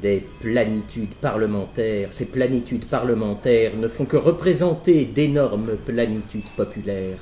[0.01, 2.09] des planitudes parlementaires.
[2.11, 7.19] Ces planitudes parlementaires ne font que représenter d'énormes planitudes populaires.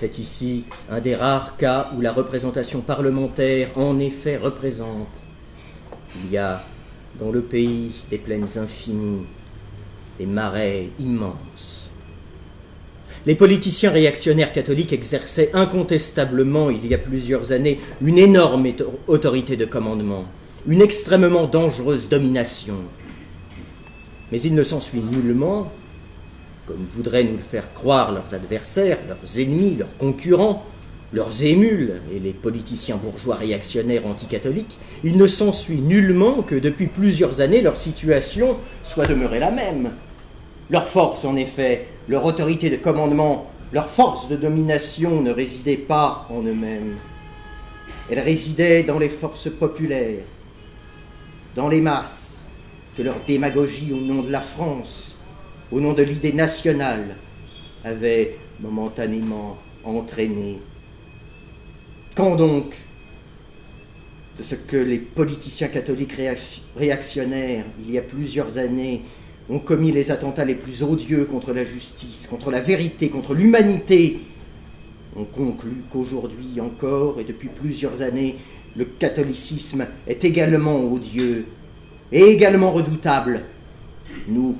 [0.00, 5.22] C'est ici un des rares cas où la représentation parlementaire en effet représente.
[6.16, 6.64] Il y a
[7.20, 9.26] dans le pays des plaines infinies,
[10.26, 11.90] marais immenses.
[13.24, 18.66] Les politiciens réactionnaires catholiques exerçaient incontestablement, il y a plusieurs années, une énorme
[19.06, 20.24] autorité de commandement,
[20.66, 22.78] une extrêmement dangereuse domination.
[24.32, 25.70] Mais il ne s'ensuit nullement,
[26.66, 30.64] comme voudraient nous le faire croire leurs adversaires, leurs ennemis, leurs concurrents,
[31.12, 37.40] leurs émules et les politiciens bourgeois réactionnaires anticatholiques, il ne s'ensuit nullement que depuis plusieurs
[37.40, 39.90] années leur situation soit demeurée la même.
[40.72, 46.26] Leur force, en effet, leur autorité de commandement, leur force de domination ne résidait pas
[46.30, 46.96] en eux-mêmes.
[48.10, 50.24] Elle résidait dans les forces populaires,
[51.54, 52.48] dans les masses,
[52.96, 55.18] que leur démagogie au nom de la France,
[55.70, 57.18] au nom de l'idée nationale,
[57.84, 60.58] avait momentanément entraîné.
[62.16, 62.74] Quand donc
[64.38, 66.18] de ce que les politiciens catholiques
[66.76, 69.02] réactionnaires, il y a plusieurs années,
[69.52, 74.20] ont commis les attentats les plus odieux contre la justice, contre la vérité, contre l'humanité,
[75.14, 78.36] on conclut qu'aujourd'hui encore et depuis plusieurs années,
[78.74, 81.46] le catholicisme est également odieux
[82.10, 83.42] et également redoutable.
[84.28, 84.56] Nous,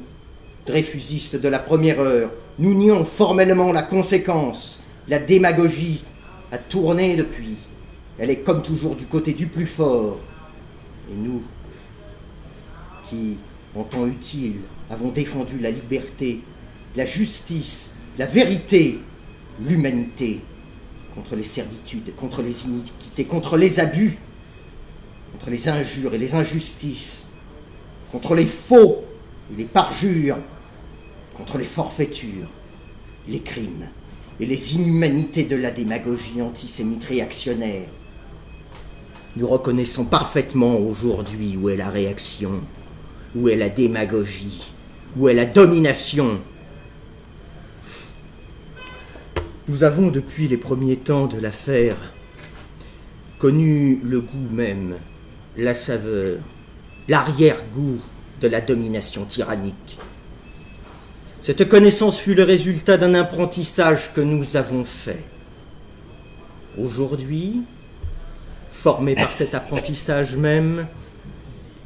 [0.67, 4.81] Dreyfusistes de la première heure, nous nions formellement la conséquence.
[5.09, 6.05] La démagogie
[6.53, 7.57] a tourné depuis.
[8.19, 10.19] Elle est comme toujours du côté du plus fort.
[11.11, 11.43] Et nous,
[13.09, 13.39] qui,
[13.75, 16.43] en temps utile, avons défendu la liberté,
[16.97, 18.99] la justice, la vérité,
[19.61, 20.41] l'humanité,
[21.15, 24.19] contre les servitudes, contre les iniquités, contre les abus,
[25.33, 27.29] contre les injures et les injustices,
[28.11, 29.05] contre les faux
[29.53, 30.39] et les parjures,
[31.35, 32.49] contre les forfaitures,
[33.29, 33.89] les crimes
[34.41, 37.89] et les inhumanités de la démagogie antisémite réactionnaire.
[39.37, 42.63] Nous reconnaissons parfaitement aujourd'hui où est la réaction,
[43.35, 44.73] où est la démagogie,
[45.17, 46.41] où est la domination.
[49.69, 51.97] Nous avons depuis les premiers temps de l'affaire
[53.39, 54.99] connu le goût même,
[55.57, 56.39] la saveur,
[57.09, 58.01] l'arrière-goût
[58.41, 59.99] de la domination tyrannique.
[61.43, 65.25] Cette connaissance fut le résultat d'un apprentissage que nous avons fait.
[66.79, 67.63] Aujourd'hui,
[68.71, 70.87] formés par cet apprentissage même,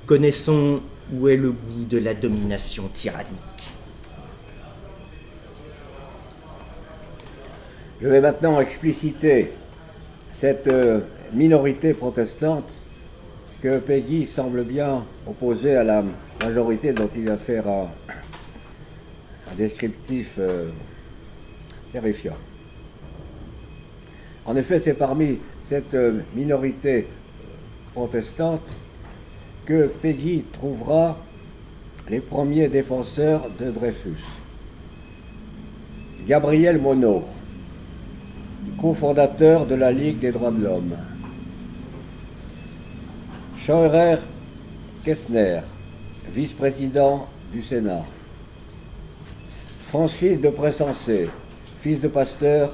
[0.05, 3.31] connaissons où est le goût de la domination tyrannique
[8.01, 9.53] Je vais maintenant expliciter
[10.35, 11.01] cette euh,
[11.33, 12.71] minorité protestante
[13.63, 16.05] que Peggy semble bien opposer à la
[16.45, 17.89] majorité dont il va faire un,
[19.57, 20.69] descriptif euh,
[21.93, 22.37] terrifiant.
[24.45, 27.09] En effet, c'est parmi cette euh, minorité
[27.95, 28.69] protestante
[29.67, 31.19] que Peggy trouvera
[32.09, 34.23] les premiers défenseurs de Dreyfus.
[36.27, 37.25] Gabriel Monod,
[38.81, 40.97] cofondateur de la Ligue des droits de l'homme.
[43.59, 44.19] Scheurer
[45.05, 45.61] Kessner,
[46.33, 48.05] vice-président du Sénat.
[49.89, 51.29] Francis de Pressensé,
[51.81, 52.73] fils de pasteur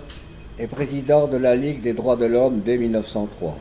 [0.58, 3.58] et président de la Ligue des droits de l'homme dès 1903.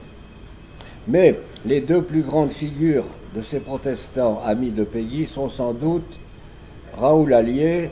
[1.07, 6.19] Mais les deux plus grandes figures de ces protestants amis de Peggy sont sans doute
[6.97, 7.89] Raoul Allier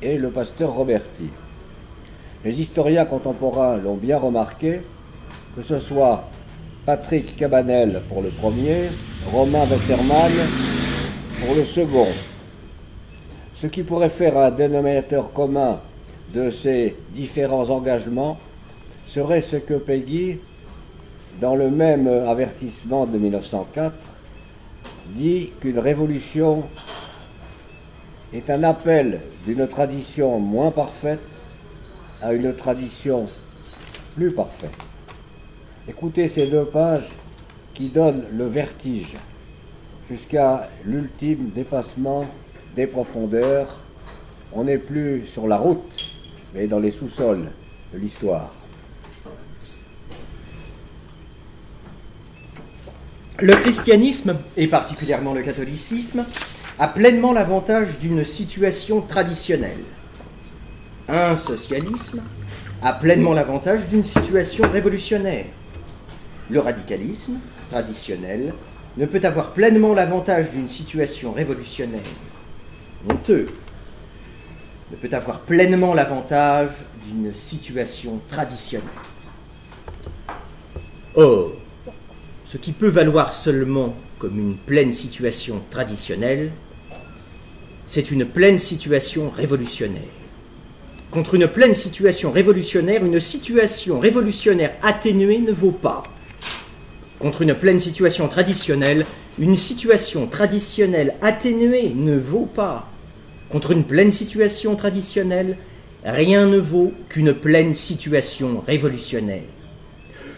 [0.00, 1.28] et le pasteur Roberti.
[2.44, 4.80] Les historiens contemporains l'ont bien remarqué,
[5.54, 6.24] que ce soit
[6.86, 8.88] Patrick Cabanel pour le premier,
[9.30, 10.32] Romain Wettermann
[11.44, 12.08] pour le second,
[13.60, 15.80] Ce qui pourrait faire un dénominateur commun
[16.32, 18.38] de ces différents engagements
[19.06, 20.38] serait ce que Peggy,
[21.40, 23.94] dans le même avertissement de 1904,
[25.06, 26.64] dit qu'une révolution
[28.32, 31.20] est un appel d'une tradition moins parfaite
[32.22, 33.26] à une tradition
[34.14, 34.76] plus parfaite.
[35.88, 37.10] Écoutez ces deux pages
[37.74, 39.16] qui donnent le vertige
[40.08, 42.24] jusqu'à l'ultime dépassement
[42.76, 43.80] des profondeurs.
[44.52, 45.92] On n'est plus sur la route,
[46.54, 47.50] mais dans les sous-sols
[47.92, 48.61] de l'histoire.
[53.42, 56.24] Le christianisme, et particulièrement le catholicisme,
[56.78, 59.82] a pleinement l'avantage d'une situation traditionnelle.
[61.08, 62.22] Un socialisme
[62.80, 65.46] a pleinement l'avantage d'une situation révolutionnaire.
[66.50, 68.54] Le radicalisme, traditionnel,
[68.96, 72.00] ne peut avoir pleinement l'avantage d'une situation révolutionnaire.
[73.10, 73.46] Honteux
[74.92, 76.70] ne peut avoir pleinement l'avantage
[77.08, 78.88] d'une situation traditionnelle.
[81.16, 81.54] Or,
[82.52, 86.52] ce qui peut valoir seulement comme une pleine situation traditionnelle,
[87.86, 90.02] c'est une pleine situation révolutionnaire.
[91.10, 96.02] Contre une pleine situation révolutionnaire, une situation révolutionnaire atténuée ne vaut pas.
[97.18, 99.06] Contre une pleine situation traditionnelle,
[99.38, 102.86] une situation traditionnelle atténuée ne vaut pas.
[103.48, 105.56] Contre une pleine situation traditionnelle,
[106.04, 109.40] rien ne vaut qu'une pleine situation révolutionnaire.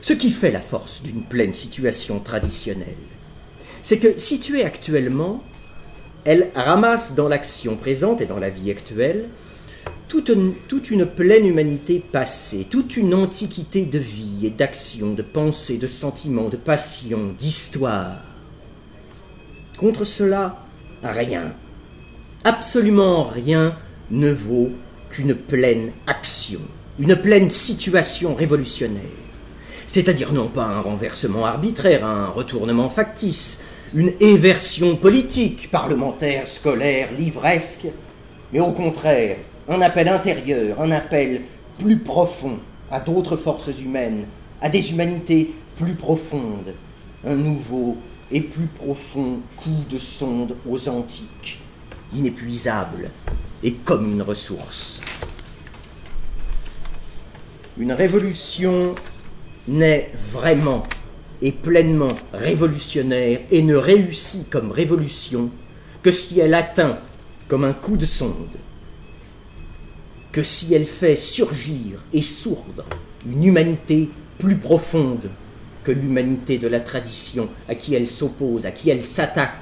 [0.04, 2.94] Ce qui fait la force d'une pleine situation traditionnelle,
[3.82, 5.42] c'est que située actuellement,
[6.26, 9.30] elle ramasse dans l'action présente et dans la vie actuelle
[10.08, 15.86] toute une, pleine humanité passée, toute une antiquité de vie et d'action, de pensée, de
[15.86, 18.18] sentiments, de passion, d'histoire.
[19.78, 20.66] Contre cela,
[21.02, 21.56] rien,
[22.44, 23.78] absolument rien
[24.10, 24.70] ne vaut
[25.08, 26.60] qu'une pleine action,
[26.98, 29.23] une pleine situation révolutionnaire
[29.94, 33.60] c'est-à-dire non pas un renversement arbitraire, un retournement factice,
[33.94, 37.86] une éversion politique, parlementaire, scolaire, livresque,
[38.52, 39.36] mais au contraire,
[39.68, 41.42] un appel intérieur, un appel
[41.78, 42.58] plus profond
[42.90, 44.24] à d'autres forces humaines,
[44.60, 46.74] à des humanités plus profondes,
[47.24, 47.96] un nouveau
[48.32, 51.60] et plus profond coup de sonde aux antiques,
[52.12, 53.12] inépuisable
[53.62, 55.00] et comme une ressource.
[57.78, 58.96] Une révolution
[59.68, 60.84] n'est vraiment
[61.42, 65.50] et pleinement révolutionnaire et ne réussit comme révolution
[66.02, 66.98] que si elle atteint
[67.48, 68.58] comme un coup de sonde,
[70.32, 72.84] que si elle fait surgir et sourde
[73.26, 75.30] une humanité plus profonde
[75.82, 79.52] que l'humanité de la tradition à qui elle s'oppose, à qui elle s'attaque.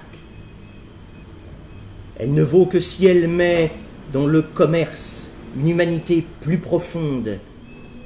[2.17, 3.73] Elle ne vaut que si elle met
[4.12, 7.38] dans le commerce une humanité plus profonde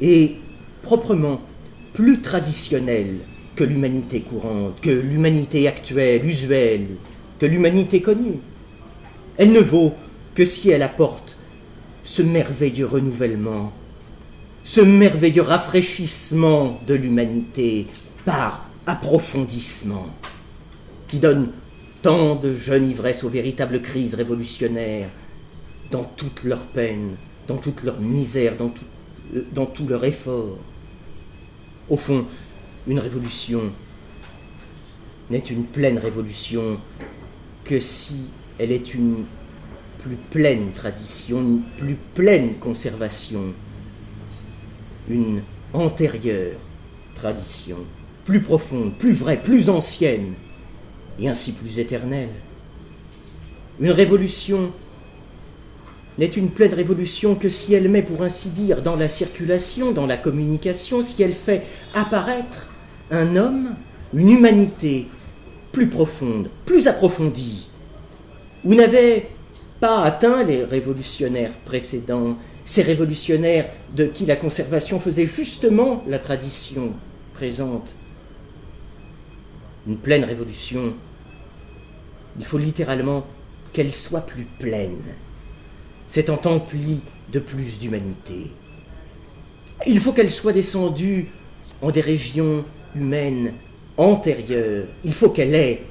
[0.00, 0.36] et
[0.82, 1.42] proprement
[1.96, 3.20] plus traditionnelle
[3.56, 6.88] que l'humanité courante, que l'humanité actuelle, usuelle,
[7.38, 8.38] que l'humanité connue.
[9.38, 9.94] Elle ne vaut
[10.34, 11.38] que si elle apporte
[12.04, 13.72] ce merveilleux renouvellement,
[14.62, 17.86] ce merveilleux rafraîchissement de l'humanité
[18.26, 20.14] par approfondissement,
[21.08, 21.48] qui donne
[22.02, 25.08] tant de jeune ivresse aux véritables crises révolutionnaires,
[25.90, 27.16] dans toute leur peine,
[27.48, 28.84] dans toute leur misère, dans tout,
[29.54, 30.58] dans tout leur effort.
[31.88, 32.26] Au fond,
[32.86, 33.72] une révolution
[35.30, 36.80] n'est une pleine révolution
[37.64, 39.24] que si elle est une
[39.98, 43.54] plus pleine tradition, une plus pleine conservation,
[45.08, 46.58] une antérieure
[47.14, 47.78] tradition,
[48.24, 50.34] plus profonde, plus vraie, plus ancienne,
[51.18, 52.30] et ainsi plus éternelle.
[53.80, 54.72] Une révolution
[56.18, 60.06] n'est une pleine révolution que si elle met, pour ainsi dire, dans la circulation, dans
[60.06, 62.70] la communication, si elle fait apparaître
[63.10, 63.76] un homme,
[64.14, 65.08] une humanité
[65.72, 67.70] plus profonde, plus approfondie,
[68.64, 69.28] où n'avaient
[69.80, 76.94] pas atteint les révolutionnaires précédents, ces révolutionnaires de qui la conservation faisait justement la tradition
[77.34, 77.94] présente.
[79.86, 80.96] Une pleine révolution,
[82.38, 83.26] il faut littéralement
[83.72, 85.14] qu'elle soit plus pleine,
[86.08, 87.00] s'étant emplie
[87.32, 88.52] de plus d'humanité.
[89.86, 91.28] Il faut qu'elle soit descendue
[91.82, 93.54] en des régions humaines
[93.96, 94.86] antérieures.
[95.04, 95.82] Il faut qu'elle ait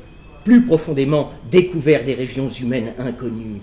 [0.43, 3.61] plus profondément découvert des régions humaines inconnues.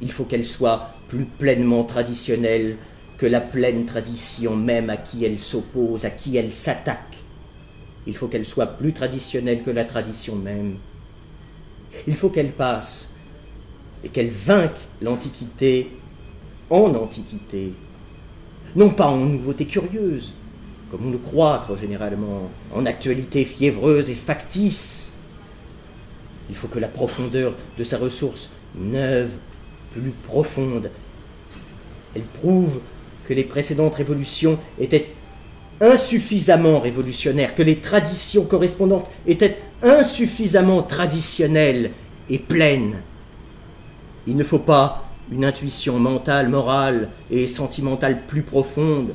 [0.00, 2.76] Il faut qu'elle soit plus pleinement traditionnelle
[3.18, 7.18] que la pleine tradition même à qui elle s'oppose, à qui elle s'attaque.
[8.06, 10.76] Il faut qu'elle soit plus traditionnelle que la tradition même.
[12.06, 13.09] Il faut qu'elle passe
[14.04, 15.90] et qu'elle vainque l'Antiquité
[16.70, 17.72] en Antiquité,
[18.76, 20.34] non pas en nouveauté curieuse,
[20.90, 25.12] comme on le croit trop généralement, en actualité fiévreuse et factice.
[26.48, 29.30] Il faut que la profondeur de sa ressource neuve,
[29.90, 30.90] plus profonde,
[32.14, 32.80] elle prouve
[33.24, 35.12] que les précédentes révolutions étaient
[35.80, 41.92] insuffisamment révolutionnaires, que les traditions correspondantes étaient insuffisamment traditionnelles
[42.28, 43.02] et pleines.
[44.26, 49.12] Il ne faut pas une intuition mentale, morale et sentimentale plus profonde.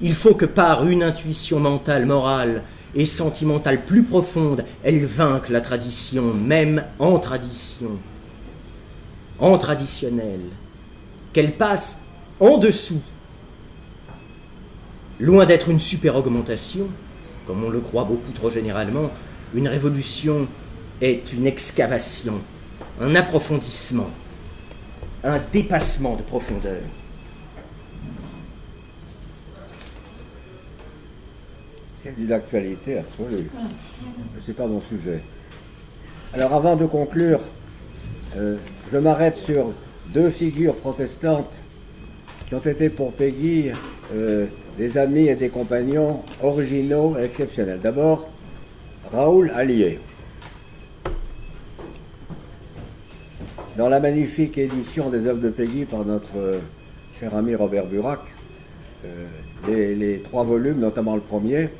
[0.00, 5.60] Il faut que par une intuition mentale, morale et sentimentale plus profonde, elle vainque la
[5.60, 7.98] tradition, même en tradition,
[9.38, 10.40] en traditionnel,
[11.32, 12.02] qu'elle passe
[12.40, 13.00] en dessous,
[15.20, 16.88] loin d'être une super augmentation,
[17.46, 19.10] comme on le croit beaucoup trop généralement,
[19.54, 20.48] une révolution
[21.00, 22.42] est une excavation,
[23.00, 24.10] un approfondissement
[25.24, 26.82] un dépassement de profondeur.
[32.02, 33.48] C'est une actualité absolue?
[34.44, 35.20] Ce n'est pas mon sujet.
[36.34, 37.40] Alors avant de conclure,
[38.36, 38.56] euh,
[38.92, 39.72] je m'arrête sur
[40.08, 41.52] deux figures protestantes
[42.48, 43.70] qui ont été pour Peggy
[44.14, 44.46] euh,
[44.76, 47.80] des amis et des compagnons originaux et exceptionnels.
[47.80, 48.28] D'abord,
[49.12, 50.00] Raoul Allier.
[53.76, 56.58] Dans la magnifique édition des œuvres de Peggy par notre euh,
[57.18, 58.20] cher ami Robert Burac,
[59.06, 59.26] euh,
[59.66, 61.70] les, trois volumes, notamment le premier,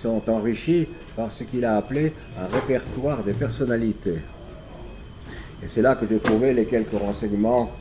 [0.00, 0.86] sont enrichis
[1.16, 4.18] par ce qu'il a appelé un répertoire des personnalités.
[5.64, 7.72] Et c'est là que j'ai trouvé les quelques renseignements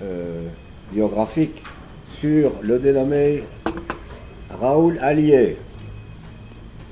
[0.00, 0.46] euh,
[0.92, 1.64] biographiques
[2.20, 3.42] sur le dénommé
[4.48, 5.56] Raoul Allier,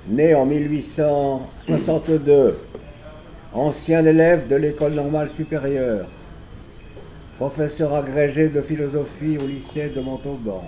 [0.08, 2.58] né en 1862,
[3.52, 6.08] ancien élève de l'école normale supérieure,
[7.36, 10.64] professeur agrégé de philosophie au lycée de Montauban,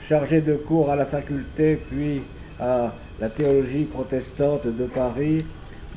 [0.00, 2.22] chargé de cours à la faculté puis
[2.58, 5.44] à la théologie protestante de Paris,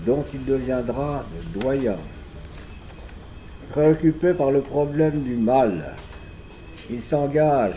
[0.06, 1.26] dont il deviendra
[1.56, 1.98] doyen.
[3.72, 5.96] Préoccupé par le problème du mal,
[6.90, 7.76] il s'engage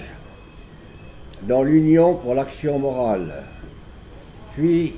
[1.42, 3.44] dans l'Union pour l'action morale,
[4.54, 4.94] puis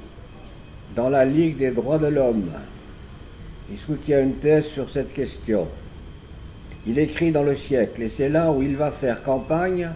[0.94, 2.50] dans la Ligue des droits de l'homme.
[3.70, 5.66] Il soutient une thèse sur cette question.
[6.86, 9.90] Il écrit dans le siècle, et c'est là où il va faire campagne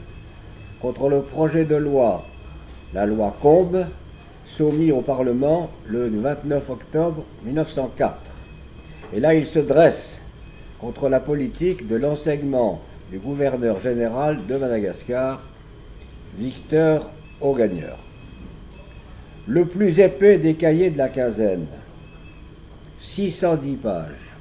[0.80, 2.24] contre le projet de loi,
[2.95, 3.86] la loi Combe,
[4.47, 8.16] soumis au Parlement le 29 octobre 1904.
[9.12, 10.20] Et là, il se dresse
[10.80, 12.80] contre la politique de l'enseignement
[13.11, 15.43] du gouverneur général de Madagascar,
[16.39, 17.11] Victor
[17.41, 17.99] Augagneur.
[19.47, 21.66] Le plus épais des cahiers de la quinzaine,
[23.01, 24.34] 610 pages,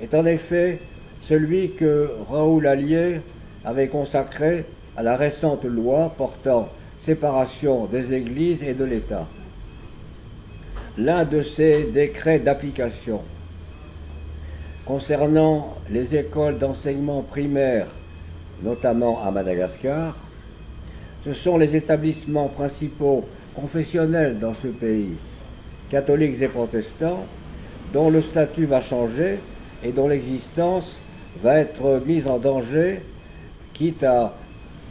[0.00, 0.80] est en effet
[1.20, 3.20] celui que Raoul Allier
[3.64, 4.64] avait consacré
[4.96, 6.68] à la récente loi portant
[6.98, 9.26] séparation des églises et de l'État.
[10.98, 13.20] L'un de ces décrets d'application
[14.84, 17.86] concernant les écoles d'enseignement primaire,
[18.62, 20.16] notamment à Madagascar,
[21.24, 25.14] ce sont les établissements principaux confessionnels dans ce pays,
[25.90, 27.24] catholiques et protestants,
[27.92, 29.38] dont le statut va changer
[29.84, 30.98] et dont l'existence
[31.42, 33.02] va être mise en danger,
[33.72, 34.34] quitte à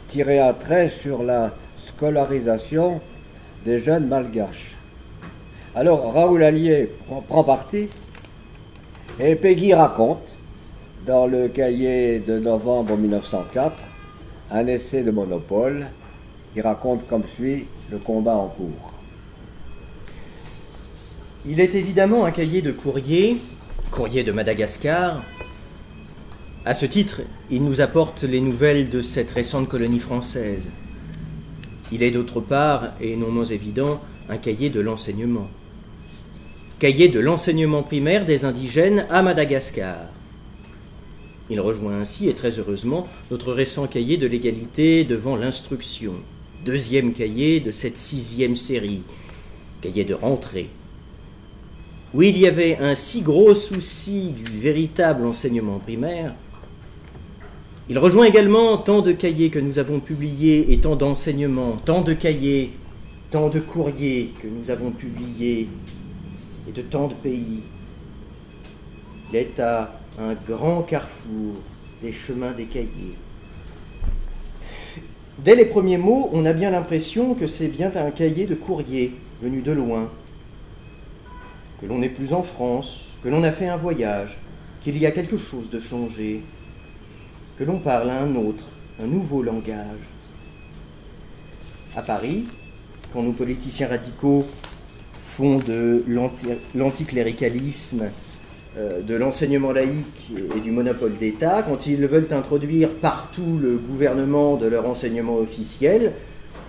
[0.08, 1.54] tirer un trait sur la
[1.86, 3.00] scolarisation
[3.64, 4.74] des jeunes malgaches.
[5.74, 6.90] Alors Raoul Allier
[7.28, 7.88] prend, parti
[9.20, 10.26] et Peggy raconte
[11.06, 13.82] dans le cahier de novembre 1904
[14.50, 15.86] un essai de Monopole.
[16.56, 18.92] Il raconte comme suit le combat en cours.
[21.46, 23.36] Il est évidemment un cahier de courrier,
[23.92, 25.22] courrier de Madagascar,
[26.66, 30.70] à ce titre, il nous apporte les nouvelles de cette récente colonie française.
[31.90, 35.48] Il est d'autre part, et non moins évident, un cahier de l'enseignement.
[36.78, 40.08] Cahier de l'enseignement primaire des indigènes à Madagascar.
[41.48, 46.12] Il rejoint ainsi, et très heureusement, notre récent cahier de l'égalité devant l'instruction,
[46.66, 49.02] deuxième cahier de cette sixième série,
[49.80, 50.68] cahier de rentrée.
[52.12, 56.34] Où il y avait un si gros souci du véritable enseignement primaire,
[57.90, 62.12] il rejoint également tant de cahiers que nous avons publiés et tant d'enseignements, tant de
[62.12, 62.70] cahiers,
[63.32, 65.66] tant de courriers que nous avons publiés
[66.68, 67.64] et de tant de pays.
[69.28, 71.56] Il est à un grand carrefour
[72.00, 73.18] des chemins des cahiers.
[75.40, 79.16] Dès les premiers mots, on a bien l'impression que c'est bien un cahier de courrier
[79.42, 80.08] venu de loin,
[81.80, 84.38] que l'on n'est plus en France, que l'on a fait un voyage,
[84.80, 86.42] qu'il y a quelque chose de changé,
[87.60, 88.64] que l'on parle un autre,
[89.04, 89.98] un nouveau langage.
[91.94, 92.46] À Paris,
[93.12, 94.46] quand nos politiciens radicaux
[95.20, 96.02] font de
[96.74, 98.06] l'anticléricalisme,
[98.78, 104.56] euh, de l'enseignement laïque et du monopole d'État, quand ils veulent introduire partout le gouvernement
[104.56, 106.14] de leur enseignement officiel,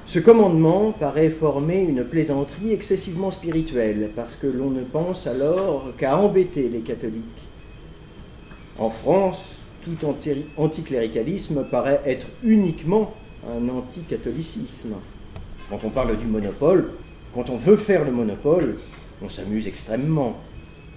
[0.05, 6.17] ce commandement paraît former une plaisanterie excessivement spirituelle, parce que l'on ne pense alors qu'à
[6.17, 7.23] embêter les catholiques.
[8.77, 9.97] En France, tout
[10.57, 13.13] anticléricalisme paraît être uniquement
[13.47, 14.95] un anticatholicisme.
[15.69, 16.91] Quand on parle du monopole,
[17.33, 18.77] quand on veut faire le monopole,
[19.21, 20.37] on s'amuse extrêmement,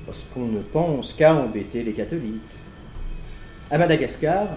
[0.06, 2.40] parce qu'on ne pense qu'à embêter les catholiques.
[3.70, 4.48] À Madagascar,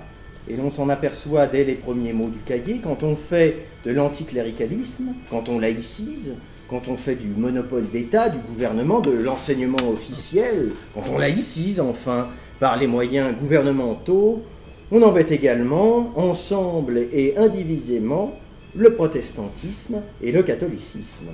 [0.49, 5.13] et l'on s'en aperçoit dès les premiers mots du cahier, quand on fait de l'anticléricalisme,
[5.29, 6.35] quand on laïcise,
[6.69, 12.29] quand on fait du monopole d'État, du gouvernement, de l'enseignement officiel, quand on laïcise enfin
[12.59, 14.43] par les moyens gouvernementaux,
[14.91, 18.39] on embête également, ensemble et indivisément,
[18.75, 21.27] le protestantisme et le catholicisme.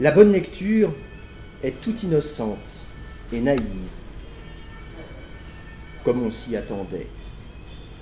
[0.00, 0.92] La bonne lecture
[1.62, 2.58] est toute innocente
[3.32, 3.88] et naïve,
[6.04, 7.08] comme on s'y attendait.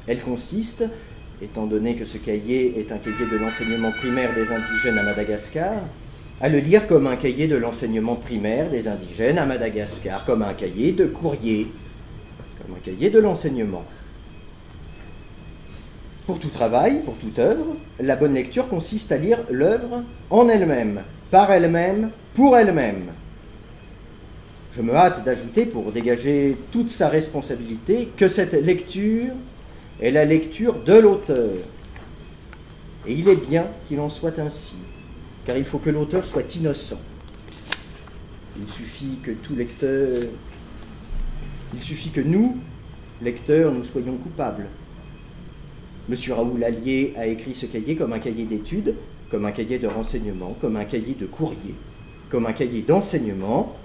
[0.06, 0.84] Elle consiste,
[1.42, 5.82] étant donné que ce cahier est un cahier de l'enseignement primaire des indigènes à Madagascar,
[6.40, 10.52] à le lire comme un cahier de l'enseignement primaire des indigènes à Madagascar, comme un
[10.52, 11.68] cahier de courrier,
[12.60, 13.84] comme un cahier de l'enseignement.
[16.26, 21.02] Pour tout travail, pour toute œuvre, la bonne lecture consiste à lire l'œuvre en elle-même,
[21.30, 23.12] par elle-même, pour elle-même.
[24.76, 29.32] Je me hâte d'ajouter, pour dégager toute sa responsabilité, que cette lecture
[30.02, 31.54] est la lecture de l'auteur.
[33.06, 34.74] Et il est bien qu'il en soit ainsi,
[35.46, 37.00] car il faut que l'auteur soit innocent.
[38.58, 40.24] Il suffit que tout lecteur,
[41.72, 42.56] il suffit que nous,
[43.22, 44.66] lecteurs, nous soyons coupables.
[46.08, 48.96] Monsieur Raoul Allier a écrit ce cahier comme un cahier d'études,
[49.30, 51.74] comme un cahier de renseignement, comme un cahier de courrier,
[52.28, 53.76] comme un cahier d'enseignement,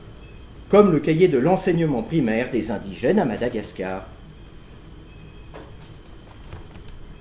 [0.70, 4.08] comme le cahier de l'enseignement primaire des indigènes à Madagascar.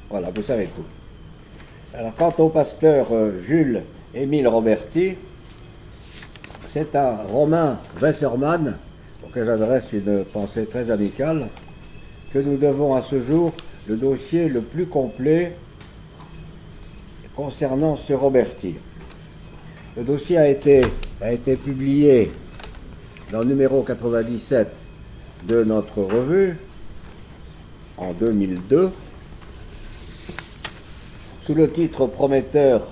[0.09, 0.85] Voilà, vous savez tout.
[1.95, 3.83] Alors, quant au pasteur euh, Jules
[4.13, 5.15] Émile Roberti,
[6.73, 8.77] c'est à Romain Wessermann,
[9.25, 11.47] auquel j'adresse une pensée très amicale,
[12.33, 13.53] que nous devons à ce jour
[13.87, 15.55] le dossier le plus complet
[17.37, 18.75] concernant ce Roberti.
[19.97, 20.83] Le dossier a été,
[21.21, 22.33] a été publié
[23.31, 24.69] dans le numéro 97
[25.47, 26.57] de notre revue
[27.97, 28.91] en 2002
[31.45, 32.89] sous le titre prometteur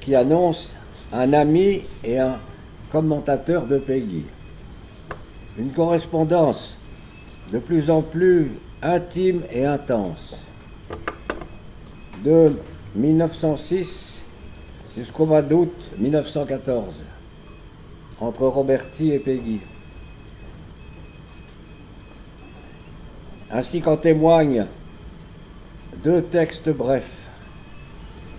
[0.00, 0.72] qui annonce
[1.12, 2.38] un ami et un
[2.90, 4.24] commentateur de Peggy.
[5.58, 6.76] Une correspondance
[7.52, 8.52] de plus en plus
[8.82, 10.40] intime et intense.
[12.24, 12.52] De
[12.94, 14.22] 1906
[14.96, 16.94] jusqu'au mois d'août 1914,
[18.20, 19.60] entre Roberti et Peggy.
[23.50, 24.66] Ainsi qu'en témoignent
[26.04, 27.28] deux textes brefs.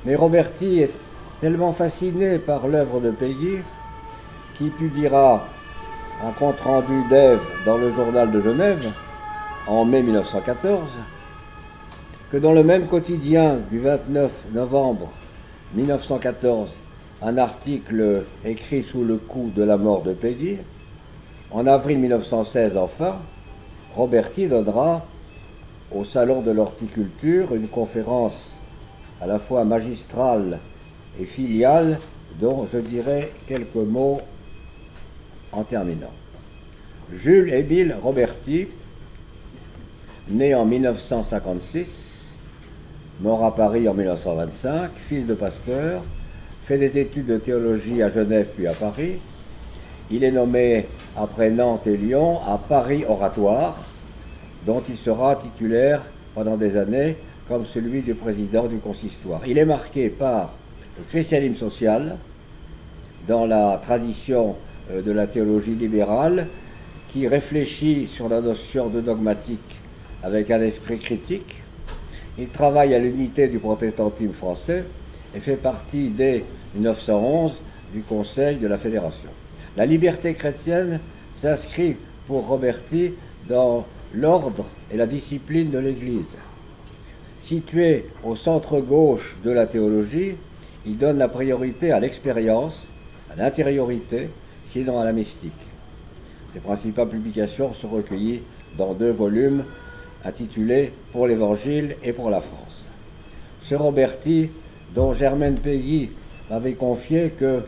[0.05, 0.93] Mais Roberti est
[1.41, 3.57] tellement fasciné par l'œuvre de Peggy
[4.53, 5.47] qui publiera
[6.23, 8.93] un compte-rendu d'Ève dans le journal de Genève
[9.67, 10.87] en mai 1914,
[12.31, 15.11] que dans le même quotidien du 29 novembre
[15.73, 16.69] 1914,
[17.23, 20.57] un article écrit sous le coup de la mort de Peggy,
[21.49, 23.17] en avril 1916 enfin,
[23.95, 25.03] Roberti donnera
[25.91, 28.51] au Salon de l'horticulture une conférence
[29.19, 30.59] à la fois magistrale
[31.19, 31.99] et filiale
[32.39, 34.21] dont je dirai quelques mots
[35.51, 36.13] en terminant.
[37.13, 38.67] Jules Émile Roberti
[40.29, 41.87] né en 1956,
[43.21, 46.03] mort à Paris en 1925, fils de pasteur,
[46.65, 49.17] fait des études de théologie à Genève puis à Paris.
[50.09, 50.87] Il est nommé,
[51.17, 53.77] après Nantes et Lyon, à Paris Oratoire,
[54.65, 56.03] dont il sera titulaire
[56.33, 59.41] pendant des années comme celui du président du consistoire.
[59.45, 60.53] Il est marqué par
[61.07, 62.17] christianisme social,
[63.27, 64.55] dans la tradition
[64.91, 66.47] euh, de la théologie libérale,
[67.09, 69.79] qui réfléchit sur la notion de dogmatique
[70.23, 71.63] avec un esprit critique.
[72.37, 74.85] Il travaille à l'unité du protestantisme français
[75.35, 76.43] et fait partie dès
[76.75, 77.53] 1911
[77.93, 79.29] du Conseil de la Fédération.
[79.75, 80.99] La liberté chrétienne
[81.35, 81.97] s'inscrit
[82.27, 83.13] pour Roberti
[83.49, 86.35] dans l'ordre et la discipline de l'Église.
[87.41, 90.35] Situé au centre-gauche de la théologie,
[90.85, 92.87] il donne la priorité à l'expérience,
[93.31, 94.29] à l'intériorité,
[94.69, 95.51] sinon à la mystique.
[96.53, 98.41] Ses principales publications sont recueillies
[98.77, 99.63] dans deux volumes
[100.25, 102.87] intitulés Pour l'Évangile et pour la France.
[103.63, 104.49] Ce Roberti,
[104.93, 106.11] dont Germaine Peggy
[106.49, 107.63] m'avait confié que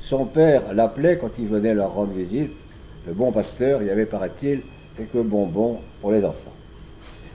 [0.00, 2.52] son père l'appelait quand il venait leur rendre visite,
[3.06, 4.62] le bon pasteur, il y avait, paraît-il,
[4.96, 6.52] quelques bonbons pour les enfants.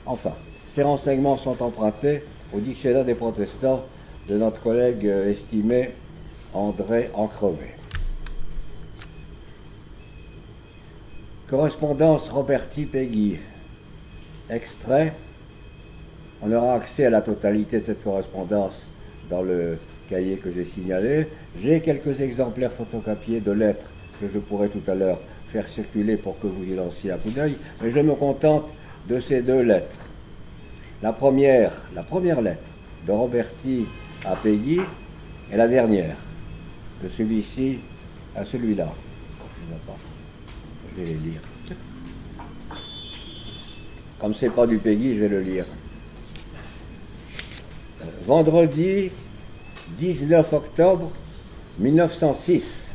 [0.06, 0.34] Enfin,
[0.68, 3.86] ces renseignements sont empruntés au dictionnaire des protestants
[4.28, 5.91] de notre collègue estimé
[6.53, 7.76] André Encrevé.
[11.47, 13.38] Correspondance Roberti Peggy.
[14.49, 15.13] Extrait.
[16.41, 18.88] On aura accès à la totalité de cette correspondance
[19.30, 19.78] dans le
[20.09, 21.28] cahier que j'ai signalé.
[21.61, 25.19] J'ai quelques exemplaires photocopiés de lettres que je pourrais tout à l'heure
[25.49, 28.69] faire circuler pour que vous y lanciez un coup d'œil, mais je me contente
[29.07, 29.99] de ces deux lettres.
[31.03, 32.69] La première, la première lettre
[33.05, 33.86] de Roberti
[34.26, 34.80] à Peggy
[35.51, 36.15] est la dernière,
[37.03, 37.80] de celui-ci
[38.36, 38.91] à celui-là.
[40.89, 41.41] Je vais les lire.
[44.19, 45.65] Comme c'est pas du Peggy, je vais le lire.
[48.01, 49.11] Euh, vendredi
[49.99, 51.11] 19 octobre
[51.80, 52.88] 1906.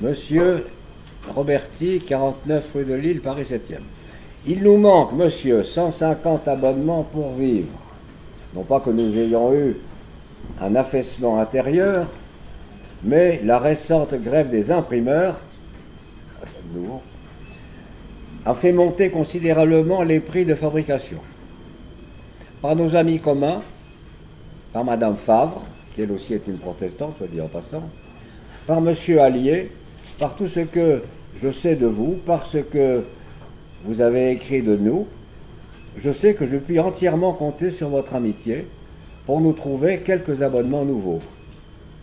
[0.00, 0.66] Monsieur
[1.34, 3.80] Roberti, 49 rue de Lille, Paris 7e.
[4.46, 7.68] Il nous manque, monsieur, 150 abonnements pour vivre.
[8.54, 9.76] Non pas que nous ayons eu
[10.60, 12.06] un affaissement intérieur,
[13.04, 15.40] mais la récente grève des imprimeurs
[18.44, 21.18] a fait monter considérablement les prix de fabrication.
[22.62, 23.62] Par nos amis communs,
[24.72, 27.88] par Madame Favre, qui elle aussi est une protestante, soit dit en passant,
[28.66, 29.70] par Monsieur Allier,
[30.18, 31.02] par tout ce que
[31.42, 33.04] je sais de vous, parce que
[33.84, 35.06] vous avez écrit de nous,
[36.02, 38.66] je sais que je puis entièrement compter sur votre amitié
[39.26, 41.20] pour nous trouver quelques abonnements nouveaux.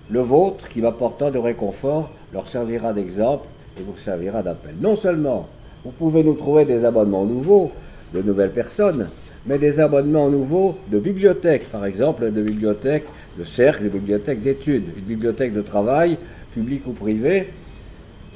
[0.10, 3.46] Le vôtre, qui m'apportant de réconfort, leur servira d'exemple
[3.78, 4.76] et vous servira d'appel.
[4.80, 5.48] Non seulement
[5.84, 7.72] vous pouvez nous trouver des abonnements nouveaux,
[8.14, 9.10] de nouvelles personnes,
[9.46, 14.86] mais des abonnements nouveaux de bibliothèques, par exemple de bibliothèques de cercle, de bibliothèques d'études,
[14.98, 16.18] une bibliothèque de travail,
[16.54, 17.50] publique ou privée,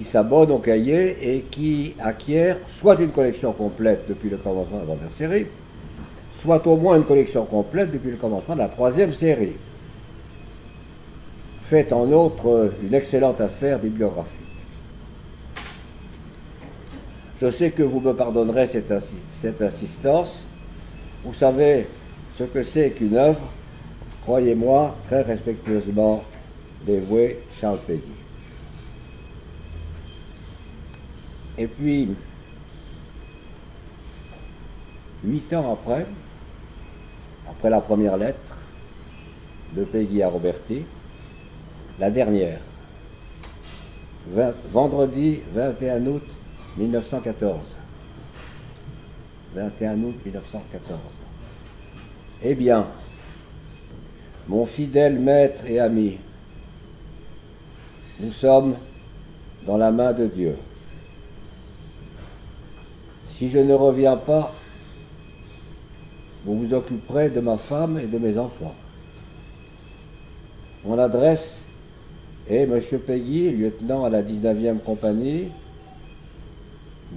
[0.02, 4.88] qui s'abonne au cahier et qui acquiert soit une collection complète depuis le commencement de
[4.88, 5.46] la première série,
[6.42, 9.54] soit au moins une collection complète depuis le commencement de la troisième série.
[11.66, 14.40] Faites en outre une excellente affaire bibliographique.
[17.40, 18.92] Je sais que vous me pardonnerez cette,
[19.40, 20.48] cette insistance.
[21.24, 21.86] Vous savez
[22.40, 23.42] ce que c'est qu'une œuvre.
[24.24, 26.24] Croyez-moi, très respectueusement
[26.88, 28.21] dévoué Charles Peggy.
[31.62, 32.10] Et puis,
[35.24, 36.08] huit ans après,
[37.48, 38.58] après la première lettre
[39.76, 40.82] de Peggy à Roberti,
[42.00, 42.62] la dernière,
[44.72, 46.24] vendredi 21 août
[46.78, 47.60] 1914.
[49.54, 51.00] 21 août 1914.
[52.42, 52.88] Eh bien,
[54.48, 56.18] mon fidèle maître et ami,
[58.20, 58.78] nous sommes
[59.68, 60.56] dans la main de Dieu.
[63.42, 64.54] Si je ne reviens pas,
[66.46, 68.76] vous vous occuperez de ma femme et de mes enfants.
[70.86, 71.58] Mon adresse
[72.48, 72.80] est M.
[73.00, 75.48] Peggy, lieutenant à la 19e compagnie,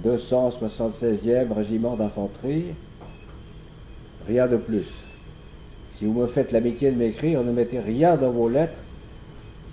[0.03, 2.73] 276e régiment d'infanterie,
[4.27, 4.87] rien de plus.
[5.99, 8.81] Si vous me faites l'amitié de m'écrire, ne mettez rien dans vos lettres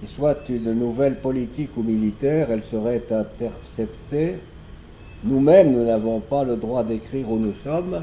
[0.03, 4.35] qui soit une nouvelle politique ou militaire, elle serait interceptée.
[5.25, 8.03] Nous-mêmes, nous n'avons pas le droit d'écrire où nous sommes.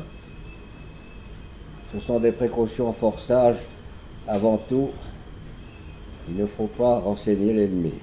[1.94, 3.58] Ce sont des précautions fort sages.
[4.26, 4.90] Avant tout,
[6.30, 7.94] il ne faut pas renseigner l'ennemi.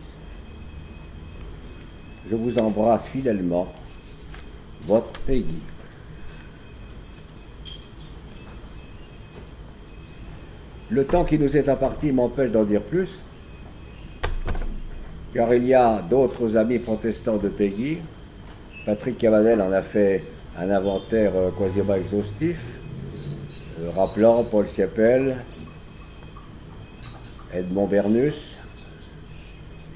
[2.29, 3.69] Je vous embrasse fidèlement
[4.83, 5.61] votre Peggy.
[10.91, 13.11] Le temps qui nous est imparti m'empêche d'en dire plus,
[15.33, 17.99] car il y a d'autres amis protestants de Peggy.
[18.87, 20.23] Patrick Cavanel en a fait
[20.57, 22.57] un inventaire euh, quasiment exhaustif,
[23.81, 25.39] euh, rappelant Paul Siepel,
[27.53, 28.57] Edmond Bernus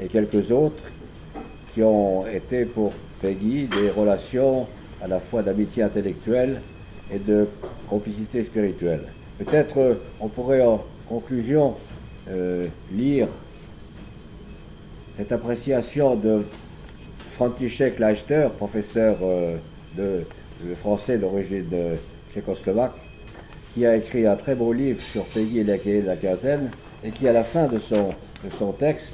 [0.01, 0.83] et quelques autres
[1.73, 4.67] qui ont été pour Peggy des relations
[5.01, 6.61] à la fois d'amitié intellectuelle
[7.13, 7.47] et de
[7.89, 9.05] complicité spirituelle.
[9.39, 11.77] Peut-être euh, on pourrait en conclusion
[12.93, 13.27] lire
[15.17, 16.45] cette appréciation de
[17.41, 19.57] František Leister, professeur euh,
[19.97, 20.25] de,
[20.75, 21.65] français d'origine
[22.35, 22.93] tchécoslovaque,
[23.73, 26.71] qui a écrit un très beau livre sur Peggy et la de la quinzaine,
[27.03, 28.11] et qui, à la fin de son,
[28.45, 29.09] de son texte,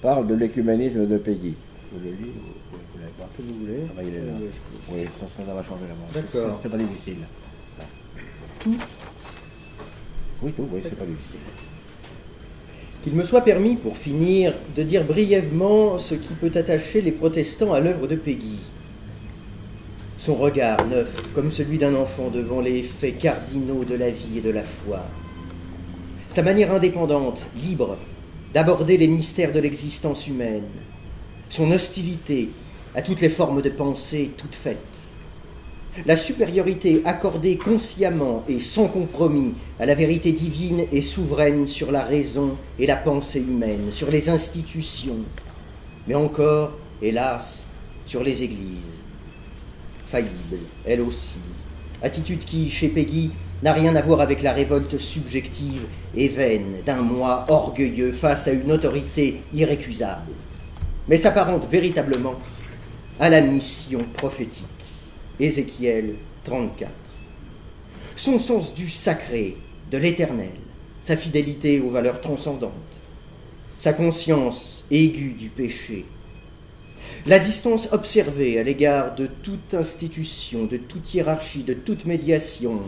[0.00, 1.54] parle de l'écuménisme de Peggy.
[1.92, 2.32] vous le lire,
[2.72, 4.32] vous vous l'avez vous voulez Ah bah, il est là.
[4.40, 6.08] Euh, Oui, ça, ça va changer la main.
[6.14, 6.60] D'accord.
[6.62, 7.18] C'est pas difficile.
[8.60, 8.76] Tout
[10.42, 11.40] Oui, tout, oui, c'est pas difficile.
[13.04, 17.74] Qu'il me soit permis, pour finir, de dire brièvement ce qui peut attacher les protestants
[17.74, 18.60] à l'œuvre de Peggy.
[20.18, 24.40] Son regard neuf, comme celui d'un enfant devant les faits cardinaux de la vie et
[24.40, 25.04] de la foi.
[26.32, 27.98] Sa manière indépendante, libre,
[28.54, 30.64] d'aborder les mystères de l'existence humaine.
[31.50, 32.52] Son hostilité
[32.94, 34.78] à toutes les formes de pensée toutes faites.
[36.06, 42.02] La supériorité accordée consciemment et sans compromis à la vérité divine et souveraine sur la
[42.02, 45.20] raison et la pensée humaine, sur les institutions,
[46.08, 47.66] mais encore, hélas,
[48.06, 48.96] sur les églises.
[50.06, 51.38] Faillible, elle aussi.
[52.02, 53.30] Attitude qui, chez Peggy,
[53.62, 55.86] n'a rien à voir avec la révolte subjective
[56.16, 60.32] et vaine d'un moi orgueilleux face à une autorité irrécusable,
[61.08, 62.34] mais s'apparente véritablement
[63.20, 64.73] à la mission prophétique.
[65.40, 66.14] Ézéchiel
[66.44, 66.90] 34.
[68.14, 69.56] Son sens du sacré,
[69.90, 70.54] de l'éternel,
[71.02, 72.72] sa fidélité aux valeurs transcendantes,
[73.78, 76.06] sa conscience aiguë du péché,
[77.26, 82.82] la distance observée à l'égard de toute institution, de toute hiérarchie, de toute médiation,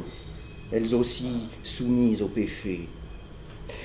[0.73, 2.89] elles aussi soumises au péché,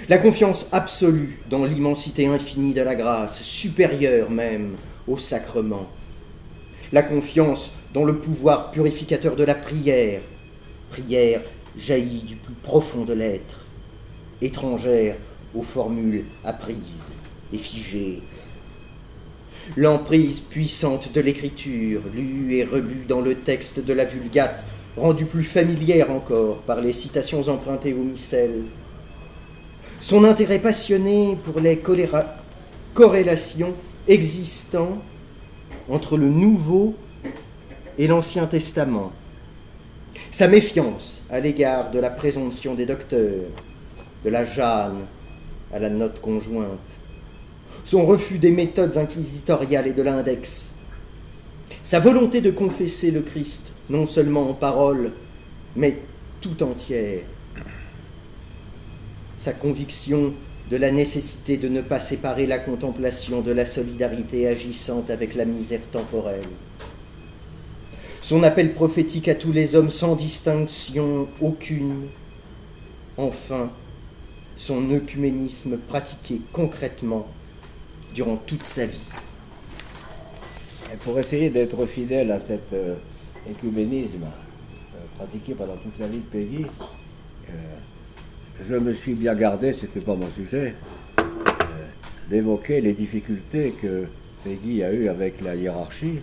[0.07, 4.75] la confiance absolue dans l'immensité infinie de la grâce, supérieure même
[5.07, 5.87] au sacrement,
[6.91, 10.21] la confiance dans le pouvoir purificateur de la prière,
[10.89, 11.41] prière
[11.77, 13.65] jaillie du plus profond de l'être,
[14.41, 15.15] étrangère
[15.55, 17.11] aux formules apprises
[17.53, 18.21] et figées.
[19.77, 24.65] L'emprise puissante de l'écriture, lue et relue dans le texte de la Vulgate,
[24.97, 28.63] rendue plus familière encore par les citations empruntées au missel.
[30.01, 31.79] Son intérêt passionné pour les
[32.93, 33.73] corrélations
[34.07, 35.01] existant
[35.91, 36.95] entre le Nouveau
[37.97, 39.11] et l'Ancien Testament.
[40.31, 43.49] Sa méfiance à l'égard de la présomption des docteurs,
[44.23, 45.05] de la Jeanne
[45.73, 46.79] à la note conjointe.
[47.83, 50.73] Son refus des méthodes inquisitoriales et de l'index.
[51.83, 55.11] Sa volonté de confesser le Christ, non seulement en parole,
[55.75, 55.97] mais
[56.39, 57.21] tout entière.
[59.39, 60.33] Sa conviction
[60.71, 65.43] de la nécessité de ne pas séparer la contemplation de la solidarité agissante avec la
[65.43, 66.47] misère temporelle.
[68.21, 72.07] Son appel prophétique à tous les hommes sans distinction aucune.
[73.17, 73.69] Enfin,
[74.55, 77.27] son œcuménisme pratiqué concrètement
[78.13, 79.09] durant toute sa vie.
[81.03, 82.95] Pour essayer d'être fidèle à cet euh,
[83.45, 84.25] euh,
[85.17, 86.65] pratiqué pendant toute la vie de Peggy,
[87.49, 87.53] euh,
[88.67, 90.75] je me suis bien gardé, ce n'était pas mon sujet,
[91.19, 91.23] euh,
[92.29, 94.05] d'évoquer les difficultés que
[94.43, 96.21] Peggy a eues avec la hiérarchie,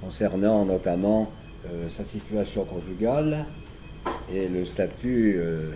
[0.00, 1.30] concernant notamment
[1.66, 3.46] euh, sa situation conjugale
[4.32, 5.70] et le statut euh,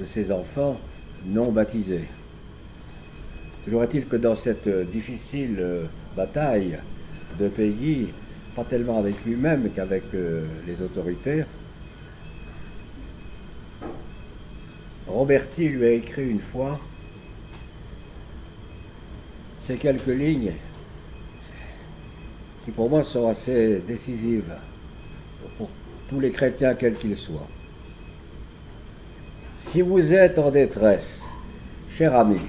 [0.00, 0.78] de ses enfants
[1.24, 2.04] non baptisés.
[3.64, 5.64] Toujours est-il que dans cette difficile
[6.16, 6.78] bataille
[7.38, 8.08] de Peggy,
[8.54, 11.44] pas tellement avec lui-même qu'avec les autorités,
[15.06, 16.78] Roberti lui a écrit une fois
[19.66, 20.52] ces quelques lignes
[22.64, 24.52] qui pour moi sont assez décisives
[25.56, 25.68] pour
[26.08, 27.46] tous les chrétiens quels qu'ils soient.
[29.60, 31.20] Si vous êtes en détresse,
[31.90, 32.40] cher ami,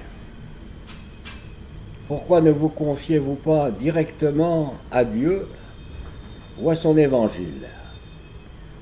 [2.08, 5.46] pourquoi ne vous confiez-vous pas directement à Dieu
[6.60, 7.68] ou à son évangile,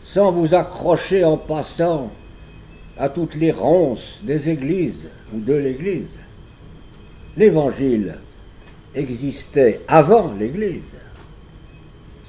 [0.04, 2.10] sans vous accrocher en passant
[2.98, 6.18] à toutes les ronces des églises ou de l'église
[7.36, 8.14] L'évangile
[8.94, 10.94] existait avant l'église.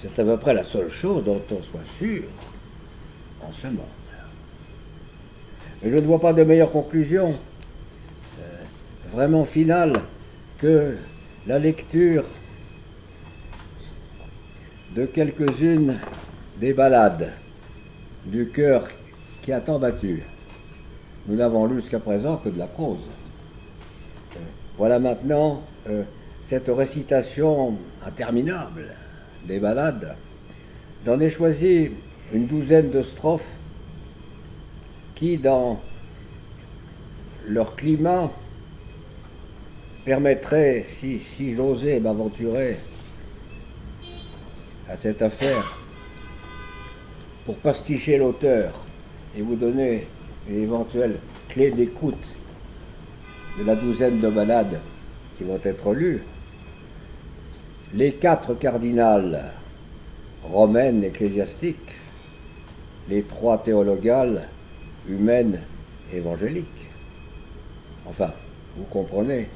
[0.02, 2.24] C'est à peu près la seule chose dont on soit sûr
[3.42, 3.86] en ce monde.
[5.82, 7.34] Et je ne vois pas de meilleure conclusion,
[8.40, 8.64] euh,
[9.12, 9.94] vraiment finale,
[10.58, 10.98] que
[11.46, 12.26] la lecture
[14.94, 16.00] de quelques-unes
[16.60, 17.32] des ballades
[18.26, 18.88] du cœur
[19.42, 20.24] qui a tant battu.
[21.28, 23.10] Nous n'avons lu jusqu'à présent que de la prose.
[24.78, 26.04] Voilà maintenant euh,
[26.46, 28.96] cette récitation interminable
[29.46, 30.16] des ballades.
[31.06, 31.92] J'en ai choisi
[32.32, 33.52] une douzaine de strophes
[35.16, 35.82] qui, dans
[37.46, 38.32] leur climat,
[40.06, 42.78] permettraient, si j'osais m'aventurer
[44.88, 45.78] à cette affaire,
[47.46, 48.74] pour pasticher l'auteur
[49.38, 50.08] et vous donner
[50.50, 51.20] une éventuelle
[51.50, 52.16] clé d'écoute
[53.60, 54.80] de la douzaine de ballades
[55.38, 56.24] qui vont être lues,
[57.94, 59.52] les quatre cardinales
[60.44, 61.96] romaines ecclésiastiques,
[63.10, 64.48] les trois théologales
[65.08, 65.62] humaines
[66.12, 66.88] évangéliques.
[68.06, 68.32] Enfin,
[68.76, 69.50] vous comprenez,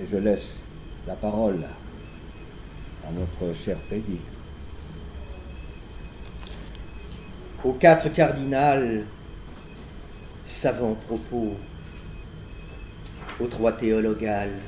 [0.00, 0.60] et je laisse
[1.06, 1.64] la parole
[3.06, 4.20] à notre cher Peggy.
[7.64, 9.04] Aux quatre cardinales,
[10.50, 11.56] savants propos,
[13.38, 14.58] aux trois théologales,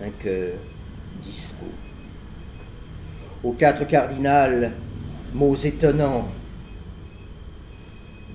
[0.00, 0.54] un cœur
[1.20, 1.66] dispo.
[3.42, 4.72] Aux quatre cardinales,
[5.34, 6.28] mots étonnants,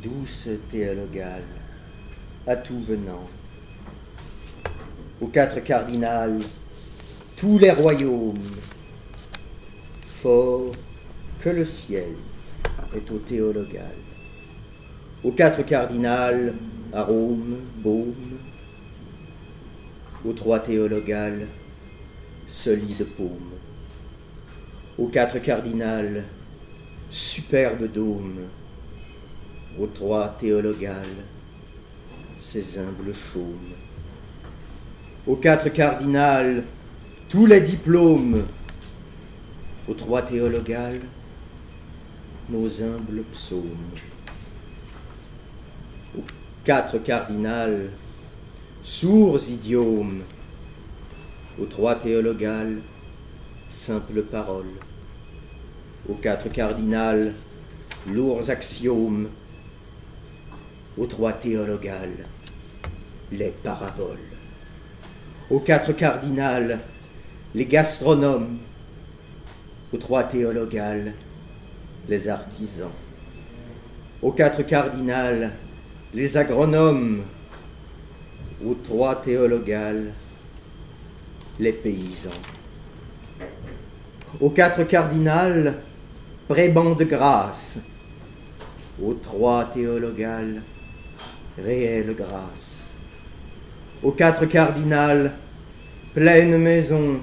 [0.03, 1.45] douce théologale,
[2.45, 3.27] à tout venant.
[5.19, 6.39] Aux quatre cardinales,
[7.37, 8.57] tous les royaumes,
[10.21, 10.73] fort
[11.39, 12.13] que le ciel
[12.95, 14.06] est au théologal.
[15.23, 16.53] Aux quatre cardinales,
[16.93, 18.13] arôme, baume.
[20.23, 21.47] Aux trois théologales,
[22.47, 23.53] solide paume.
[24.95, 26.23] Aux quatre cardinales,
[27.09, 28.41] superbe dôme.
[29.79, 31.25] Aux trois théologales,
[32.37, 33.73] ses humbles chaumes.
[35.25, 36.63] Aux quatre cardinales,
[37.27, 38.43] tous les diplômes.
[39.87, 41.01] Aux trois théologales,
[42.49, 43.95] nos humbles psaumes.
[46.67, 47.91] Quatre cardinales,
[48.83, 50.23] sourds idiomes.
[51.57, 52.81] Aux trois théologales,
[53.69, 54.75] simples paroles.
[56.09, 57.35] Aux quatre cardinales,
[58.11, 59.29] lourds axiomes.
[60.97, 62.25] Aux trois théologales,
[63.31, 64.17] les paraboles.
[65.49, 66.81] Aux quatre cardinales,
[67.55, 68.57] les gastronomes.
[69.93, 71.13] Aux trois théologales,
[72.09, 72.91] les artisans.
[74.21, 75.53] Aux quatre cardinales,
[76.13, 77.23] les agronomes.
[78.65, 80.13] Aux trois théologales,
[81.59, 82.31] les paysans.
[84.39, 85.75] Aux quatre cardinales,
[86.47, 87.79] prébans de grâce.
[89.01, 90.63] Aux trois théologales,
[91.57, 92.87] réelle grâce.
[94.01, 95.33] Aux quatre cardinales,
[96.15, 97.21] pleine maison.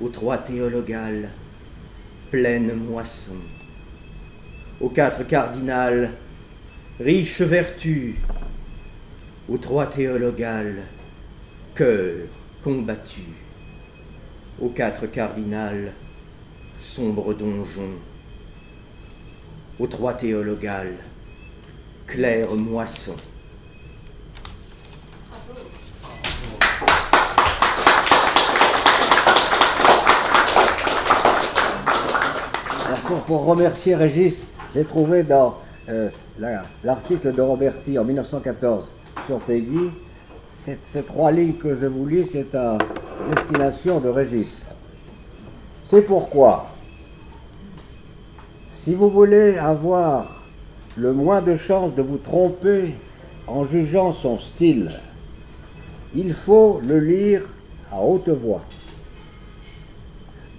[0.00, 1.30] Aux trois théologales,
[2.30, 3.36] pleine moisson.
[4.80, 6.12] Aux quatre cardinales,
[7.00, 8.16] riche vertu.
[9.48, 10.82] Aux trois théologales,
[11.74, 12.26] cœur
[12.64, 13.22] combattu.
[14.60, 15.92] Aux quatre cardinales,
[16.80, 17.90] sombre donjon.
[19.78, 20.96] Aux trois théologales,
[22.06, 23.14] claire moisson.
[32.86, 34.36] Alors, pour, remercier Régis,
[34.74, 35.58] j'ai trouvé dans
[35.88, 36.08] euh,
[36.84, 38.84] l'article de Roberti en 1914
[39.26, 39.90] sur Peggy,
[40.64, 42.76] ces trois lignes que je vous lis, c'est à
[43.30, 44.66] destination de Régis.
[45.84, 46.66] C'est pourquoi,
[48.72, 50.42] si vous voulez avoir
[50.96, 52.94] le moins de chances de vous tromper
[53.46, 54.90] en jugeant son style,
[56.14, 57.42] il faut le lire
[57.92, 58.62] à haute voix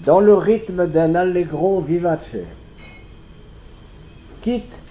[0.05, 2.37] dans le rythme d'un allegro vivace,
[4.39, 4.81] quitte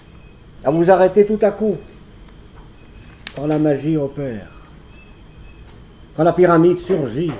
[0.63, 1.77] à vous arrêter tout à coup.
[3.35, 4.49] Quand la magie opère,
[6.15, 7.31] quand la pyramide surgit,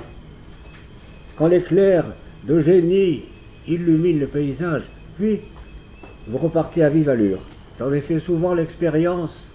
[1.36, 2.04] quand l'éclair
[2.44, 3.24] de génie
[3.66, 4.84] illumine le paysage,
[5.16, 5.40] puis
[6.28, 7.40] vous repartez à vive allure.
[7.78, 9.48] J'en ai fait souvent l'expérience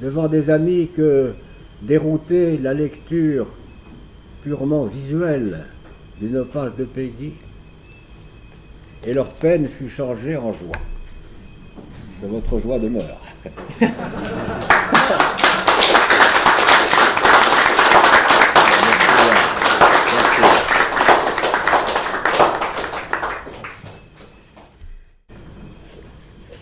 [0.00, 1.34] devant des amis que
[1.82, 3.46] dérouter la lecture
[4.42, 5.66] purement visuelle
[6.20, 7.32] d'une page de Peggy.
[9.06, 10.76] Et leur peine fut changée en joie.
[12.22, 13.18] De votre joie demeure.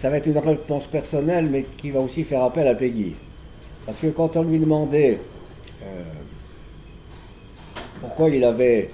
[0.01, 3.17] Ça va être une réponse personnelle, mais qui va aussi faire appel à Peggy.
[3.85, 5.19] Parce que quand on lui demandait
[5.83, 6.03] euh,
[8.01, 8.91] pourquoi il avait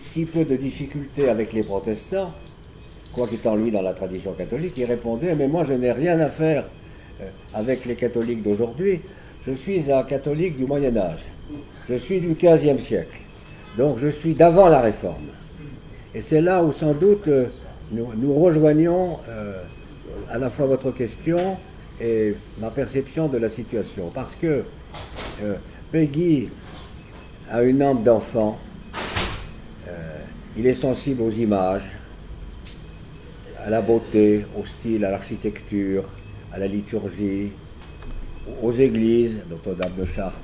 [0.00, 2.32] si peu de difficultés avec les protestants,
[3.12, 6.28] quoi qu'étant lui dans la tradition catholique, il répondait Mais moi, je n'ai rien à
[6.28, 6.64] faire
[7.20, 9.00] euh, avec les catholiques d'aujourd'hui.
[9.46, 11.20] Je suis un catholique du Moyen-Âge.
[11.88, 13.18] Je suis du XVe siècle.
[13.76, 15.26] Donc, je suis d'avant la réforme.
[16.14, 17.46] Et c'est là où, sans doute, euh,
[17.90, 19.62] nous, rejoignons euh,
[20.30, 21.56] à la fois votre question
[22.00, 24.10] et ma perception de la situation.
[24.14, 24.64] Parce que
[25.90, 26.48] Peggy
[27.50, 28.58] a une âme d'enfant.
[30.56, 31.82] il est sensible aux images
[33.64, 36.04] à la beauté, au style, à l'architecture,
[36.52, 37.52] à la liturgie,
[38.60, 40.38] aux églises, Notre-Dame de Chartres.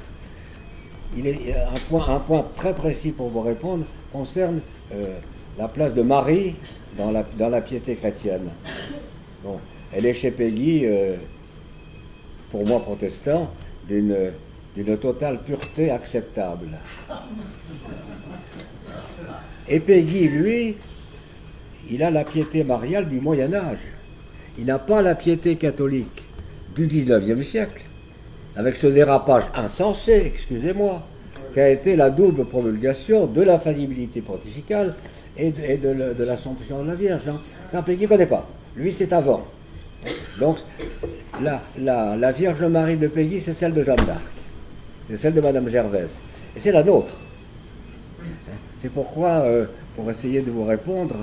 [1.17, 4.61] Il est un point, très précis pour vous répondre concerne
[4.93, 5.19] euh,
[5.59, 6.55] la place de Marie
[6.97, 8.51] dans la, piété chrétienne.
[9.43, 9.59] Bon,
[9.93, 11.17] elle est chez Peggy, euh,
[12.51, 13.51] pour moi protestant,
[13.89, 16.79] d'une totale pureté acceptable.
[19.67, 20.77] Et Peggy, lui,
[21.91, 23.79] il a la piété mariale du Moyen Âge.
[24.59, 26.27] Il n'a pas la piété catholique
[26.75, 27.85] du 19e siècle,
[28.57, 31.03] avec ce dérapage insensé, excusez-moi,
[31.53, 34.95] qu'a été la double promulgation de la faillibilité pontificale
[35.37, 37.23] et de, l'Assomption de la Vierge.
[37.71, 38.47] C'est un pays qu'il ne connaît pas.
[38.77, 39.45] Lui, c'est avant.
[40.39, 40.59] Donc,
[41.43, 41.63] la,
[42.17, 44.23] la, Vierge Marie de Peggy, c'est celle de Jeanne d'Arc.
[45.09, 46.11] C'est celle de Madame Gervaise.
[46.57, 47.15] Et c'est la nôtre.
[48.83, 49.67] C'est pourquoi, euh,
[49.97, 51.17] pour essayer de vous répondre,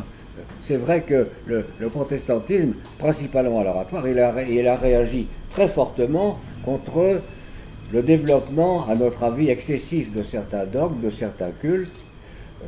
[0.61, 7.21] c'est vrai que le, protestantisme, principalement à l'oratoire, il a, réagi très fortement contre
[7.91, 11.91] le développement, à notre avis, excessif de certains dogmes, de certains cultes,
[12.63, 12.67] euh,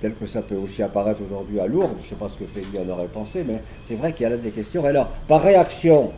[0.00, 2.44] tel que ça peut aussi apparaître aujourd'hui à Lourdes, je ne sais pas ce que
[2.44, 4.84] Peggy en aurait pensé, mais c'est vrai qu'il y a là des questions.
[4.84, 6.12] alors, par réaction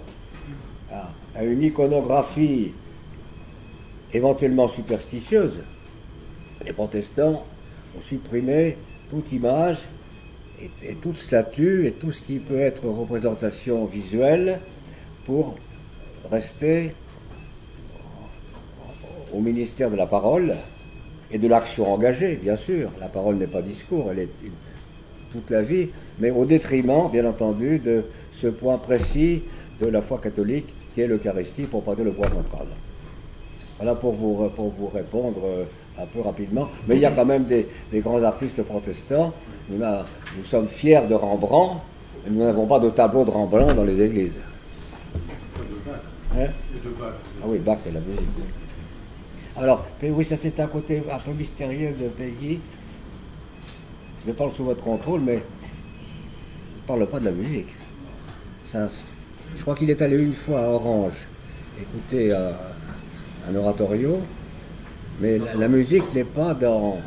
[0.93, 2.73] à, une iconographie
[4.13, 5.61] éventuellement superstitieuse,
[6.65, 7.45] les protestants
[7.97, 8.77] ont supprimé
[9.11, 9.79] toute image
[10.61, 14.61] et, toute statue et tout ce qui peut être représentation visuelle
[15.25, 15.57] pour
[16.31, 16.95] rester
[19.33, 20.55] au ministère de la parole
[21.31, 22.91] et de l'action engagée, bien sûr.
[22.99, 24.31] La parole n'est pas discours, elle est
[25.31, 28.05] toute la vie, mais au détriment, bien entendu, de
[28.41, 29.43] ce point précis
[29.81, 32.67] de la foi catholique qui est l'Eucharistie, pour parler le point central.
[33.77, 35.65] Voilà pour vous, pour vous répondre euh,
[36.01, 36.69] un peu rapidement.
[36.87, 39.33] Mais il y a quand même des, grands artistes protestants.
[39.71, 39.81] Nous,
[40.45, 41.83] sommes fiers de Rembrandt,
[42.25, 44.39] mais nous n'avons pas de tableau de Rembrandt dans les églises.
[46.37, 46.47] Hein?
[47.43, 48.23] Ah oui, Bach, c'est la musique.
[49.57, 52.61] Alors, oui, ça c'est un côté un peu mystérieux de Peggy.
[54.27, 55.43] Je parle sous votre contrôle, mais
[56.73, 57.75] il ne parle pas de la musique.
[58.73, 61.27] je crois qu'il est allé une fois à Orange
[61.81, 64.21] écouter un oratorio,
[65.21, 66.99] mais la, musique n'est pas dans,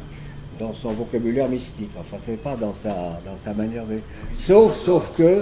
[0.60, 1.92] dans son vocabulaire mystique.
[2.00, 4.00] Enfin, c'est pas dans sa, dans sa manière de.
[4.36, 5.42] Sauf, sauf que,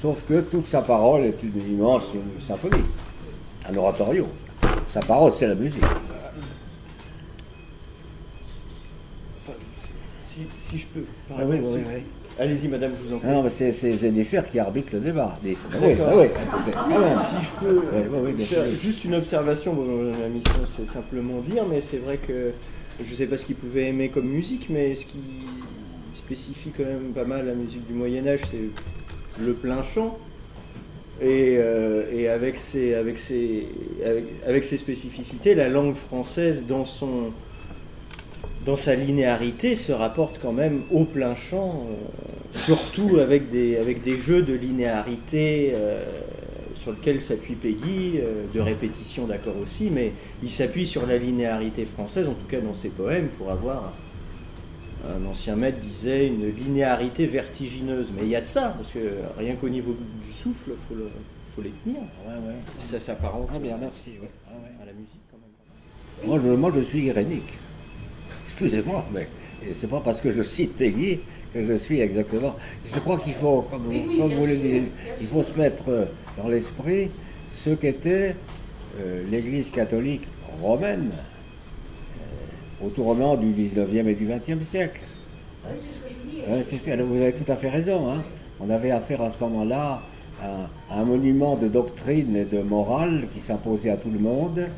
[0.00, 2.04] sauf que toute sa parole est une immense
[2.46, 2.84] symphonie,
[3.68, 4.26] un oratorio.
[4.88, 5.82] Sa parole, c'est la musique.
[10.72, 11.04] si je peux.
[11.30, 12.02] Ah oui, oui, oui.
[12.38, 13.28] Allez-y, madame, je vous en prie.
[13.28, 15.38] Non, mais c'est Jennifer qui arbitre le débat.
[15.42, 15.56] Des...
[15.72, 16.26] Ah oui, ah oui.
[16.74, 21.80] Ah si je peux faire juste une observation, bon, la mission c'est simplement dire, mais
[21.80, 22.52] c'est vrai que
[23.04, 25.20] je ne sais pas ce qu'il pouvait aimer comme musique, mais ce qui
[26.14, 30.18] spécifie quand même pas mal la musique du Moyen-Âge, c'est le plein chant.
[31.20, 33.68] Et, euh, et avec, ses, avec, ses,
[34.04, 37.30] avec, avec ses spécificités, la langue française dans son,
[38.64, 44.02] dans sa linéarité, se rapporte quand même au plein champ, euh, surtout avec des, avec
[44.02, 46.04] des jeux de linéarité euh,
[46.74, 51.84] sur lesquels s'appuie Peggy, euh, de répétition d'accord aussi, mais il s'appuie sur la linéarité
[51.84, 53.92] française, en tout cas dans ses poèmes, pour avoir,
[55.04, 58.12] un ancien maître disait, une linéarité vertigineuse.
[58.16, 59.00] Mais il y a de ça, parce que
[59.36, 61.02] rien qu'au niveau du souffle, il faut,
[61.56, 62.02] faut, les tenir.
[62.24, 62.54] Ouais, ouais.
[62.78, 64.12] Ça s'apparente ah, bien, merci,
[64.46, 66.28] ah, à la musique quand même.
[66.28, 67.58] Moi, je, moi, je suis irénique
[68.62, 69.28] excusez-moi, mais
[69.74, 71.20] c'est pas parce que je cite Peggy
[71.52, 72.56] que je suis exactement.
[72.92, 76.06] Je crois qu'il faut, comme, vous le dites, il faut se mettre euh,
[76.38, 77.10] dans l'esprit
[77.50, 78.36] ce qu'était
[79.00, 80.26] euh, l'Église catholique
[80.62, 85.00] romaine euh, au tournant du 19e et du 20e siècle.
[85.78, 86.08] c'est ce que
[86.88, 87.02] je dis.
[87.02, 88.10] vous avez tout à fait raison.
[88.10, 88.22] Hein.
[88.60, 90.02] On avait affaire à ce moment-là
[90.90, 94.68] à un monument de doctrine et de morale qui s'imposait à tout le monde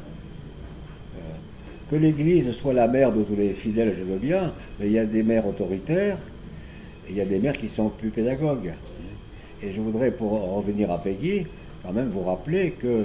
[1.95, 4.99] que l'Église soit la mère de tous les fidèles, je veux bien, mais il y
[4.99, 6.19] a des mères autoritaires
[7.07, 8.73] et il y a des mères qui sont plus pédagogues.
[9.63, 11.47] Et je voudrais, pour revenir à Peggy,
[11.85, 13.05] quand même vous rappeler que euh,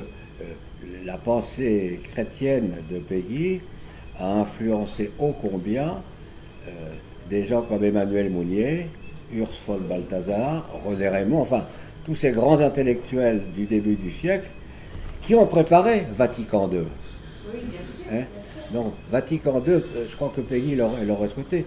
[1.05, 3.61] la pensée chrétienne de Peggy
[4.17, 6.01] a influencé ô combien
[6.67, 6.71] euh,
[7.29, 8.87] des gens comme Emmanuel Mounier,
[9.31, 11.67] Urs von Balthasar, René Raymond, enfin
[12.05, 14.49] tous ces grands intellectuels du début du siècle
[15.21, 16.85] qui ont préparé Vatican II.
[17.53, 18.05] Oui, bien sûr.
[18.11, 18.23] Hein?
[18.74, 21.65] Donc, Vatican II, euh, je crois que Peggy l'aurait souhaité.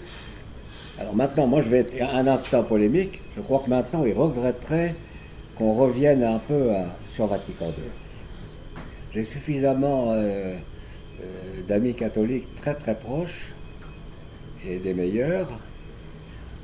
[0.99, 3.23] Alors maintenant, moi je vais être un instant polémique.
[3.37, 4.95] Je crois que maintenant il regretterait
[5.57, 6.71] qu'on revienne un peu
[7.15, 7.91] sur Vatican II.
[9.15, 10.55] J'ai suffisamment euh,
[11.21, 13.53] euh, d'amis catholiques très très proches
[14.67, 15.49] et des meilleurs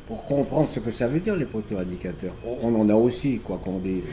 [0.07, 2.35] pour comprendre ce que ça veut dire les poteaux indicateurs.
[2.45, 4.05] On en a aussi, quoi qu'on dise.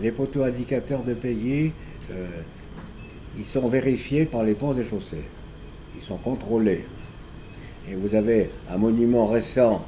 [0.00, 1.72] Les poteaux indicateurs de Peggy,
[3.38, 5.24] ils sont vérifiés par les ponts et chaussées.
[5.96, 6.84] Ils sont contrôlés.
[7.88, 9.84] Et vous avez un monument récent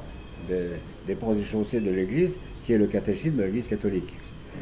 [0.47, 4.13] des, ponts et chaussées de l'Église qui est le catéchisme de l'Église catholique.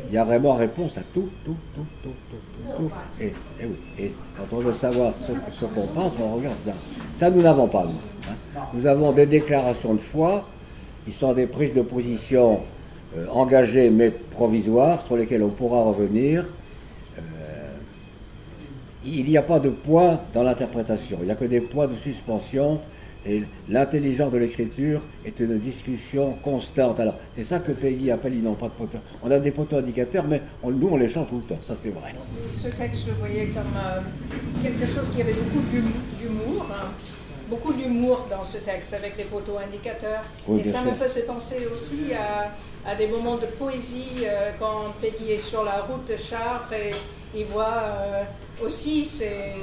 [0.07, 2.91] Il y a vraiment réponse à tout, tout, tout, tout, tout, tout.
[3.19, 3.25] Et,
[3.61, 3.67] et
[3.99, 4.11] oui.
[4.37, 6.73] Quand on veut savoir ce, ce qu'on pense, on regarde ça.
[7.17, 8.29] Ça, nous n'avons pas, nous.
[8.31, 8.61] hein.
[8.73, 10.47] Nous avons des déclarations de foi
[11.05, 12.61] qui sont des prises de position
[13.17, 16.45] euh, engagées mais provisoires sur lesquelles on pourra revenir.
[19.03, 21.95] Il n'y a pas de poids dans l'interprétation, il n'y a que des points de
[22.03, 22.79] suspension.
[23.23, 26.99] Et l'intelligence de l'écriture est une discussion constante.
[26.99, 28.97] Alors, c'est ça que Peggy appelle ils n'ont pas de poteaux.
[29.21, 31.59] On a des poteaux indicateurs, mais on- nous, on les chante tout le temps.
[31.61, 32.15] Ça, c'est vrai.
[32.57, 33.99] Ce texte, je le voyais comme euh,
[34.63, 36.65] quelque chose qui avait beaucoup d'hum- d'humour.
[36.71, 36.89] hein.
[37.47, 40.23] Beaucoup d'humour dans ce texte avec les poteaux indicateurs.
[40.47, 40.89] Oui, Et ça sûr.
[40.91, 45.63] me faisait penser aussi à, à des moments de poésie euh, quand Peggy est sur
[45.63, 46.89] la route de Chartres et
[47.35, 48.23] il voit euh,
[48.63, 49.53] aussi ces,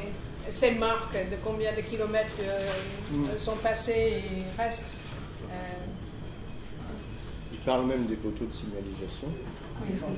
[0.50, 4.92] ces marques de combien de kilomètres euh, sont passés et restent.
[5.50, 5.54] Euh,
[7.52, 9.28] Il parle même des poteaux de signalisation.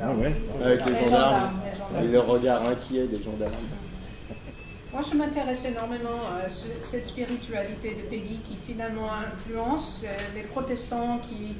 [0.03, 0.35] Ah ouais.
[0.65, 1.11] Avec les Les gendarmes.
[1.11, 2.05] gendarmes, les gendarmes.
[2.05, 3.53] Et le regard inquiet des gendarmes.
[4.93, 11.19] Moi, je m'intéresse énormément à ce- cette spiritualité de Peggy qui finalement influence les protestants,
[11.19, 11.57] qui,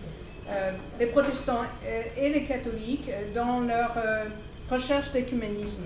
[0.49, 1.63] euh, les protestants
[2.17, 4.25] et les catholiques dans leur euh,
[4.71, 5.85] recherche d'écuménisme.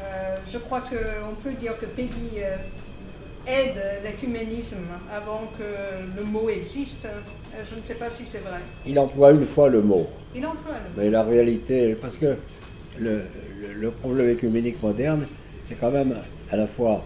[0.00, 2.56] Euh, je crois qu'on peut dire que Peggy euh,
[3.46, 7.06] aide l'écuménisme avant que le mot existe.
[7.06, 8.60] Euh, je ne sais pas si c'est vrai.
[8.86, 10.06] Il emploie une fois le mot.
[10.34, 10.94] Il emploie le mot.
[10.96, 12.36] Mais la réalité, parce que
[12.98, 13.22] le,
[13.60, 15.26] le- le problème écuménique moderne,
[15.68, 16.14] c'est quand même
[16.50, 17.04] à la fois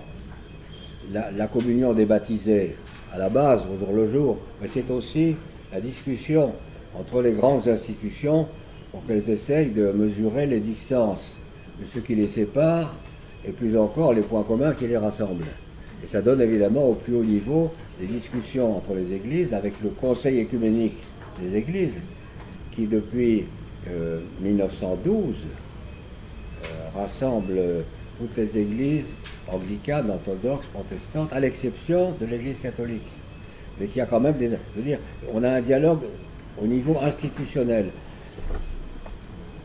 [1.12, 2.76] la, la communion des baptisés
[3.12, 5.36] à la base, au jour le jour, mais c'est aussi
[5.72, 6.52] la discussion
[6.98, 8.48] entre les grandes institutions
[8.96, 11.36] pour qu'elles essayent de mesurer les distances
[11.78, 12.96] de ce qui les sépare
[13.44, 15.44] et plus encore les points communs qui les rassemblent.
[16.02, 17.70] Et ça donne évidemment au plus haut niveau
[18.00, 20.96] des discussions entre les églises avec le Conseil écuménique
[21.42, 22.00] des églises
[22.70, 23.44] qui depuis
[23.90, 25.34] euh, 1912
[26.64, 26.66] euh,
[26.98, 27.60] rassemble
[28.18, 29.14] toutes les églises
[29.52, 33.12] anglicanes, orthodoxes, protestantes, à l'exception de l'église catholique.
[33.78, 34.48] Mais qui a quand même des...
[34.48, 35.00] Je veux dire,
[35.34, 36.00] on a un dialogue
[36.58, 37.90] au niveau institutionnel.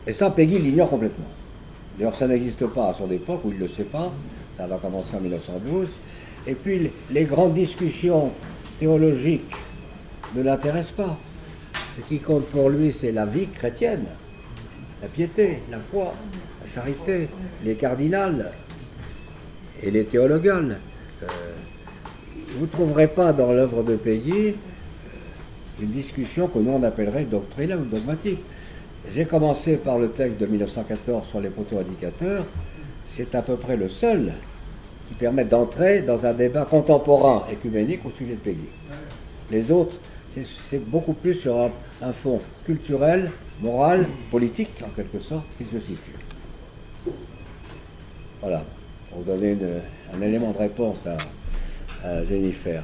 [0.06, 1.26] Et ça, Peggy l'ignore complètement.
[1.98, 4.12] D'ailleurs, ça n'existe pas à son époque, où il ne le sait pas.
[4.56, 5.88] Ça va commencer en 1912.
[6.46, 8.32] Et puis, les- grandes discussions
[8.78, 9.54] théologiques
[10.34, 11.16] ne l'intéressent pas.
[12.00, 14.06] Ce qui compte pour lui, c'est la vie chrétienne,
[15.02, 16.14] la piété, la foi,
[16.64, 17.28] la charité,
[17.64, 18.50] les cardinals
[19.82, 20.78] et les théologales.
[21.22, 21.26] Euh,
[22.56, 24.52] vous ne trouverez pas dans l'œuvre de Peggy euh,
[25.82, 28.40] une discussion que nous on appellerait doctrinale ou dogmatique.
[29.10, 32.44] J'ai commencé par le texte de 1914 sur les poteaux indicateurs.
[33.08, 34.32] C'est à peu près le seul
[35.08, 38.68] qui permet d'entrer dans un débat contemporain écuménique au sujet de Peggy.
[39.50, 39.96] Les autres,
[40.30, 43.30] c'est- beaucoup plus sur un, fond culturel,
[43.60, 46.16] moral, politique, en quelque sorte, qui se situe.
[48.40, 48.64] Voilà,
[49.10, 49.56] pour donner
[50.12, 51.04] un élément de réponse
[52.02, 52.82] à Jennifer.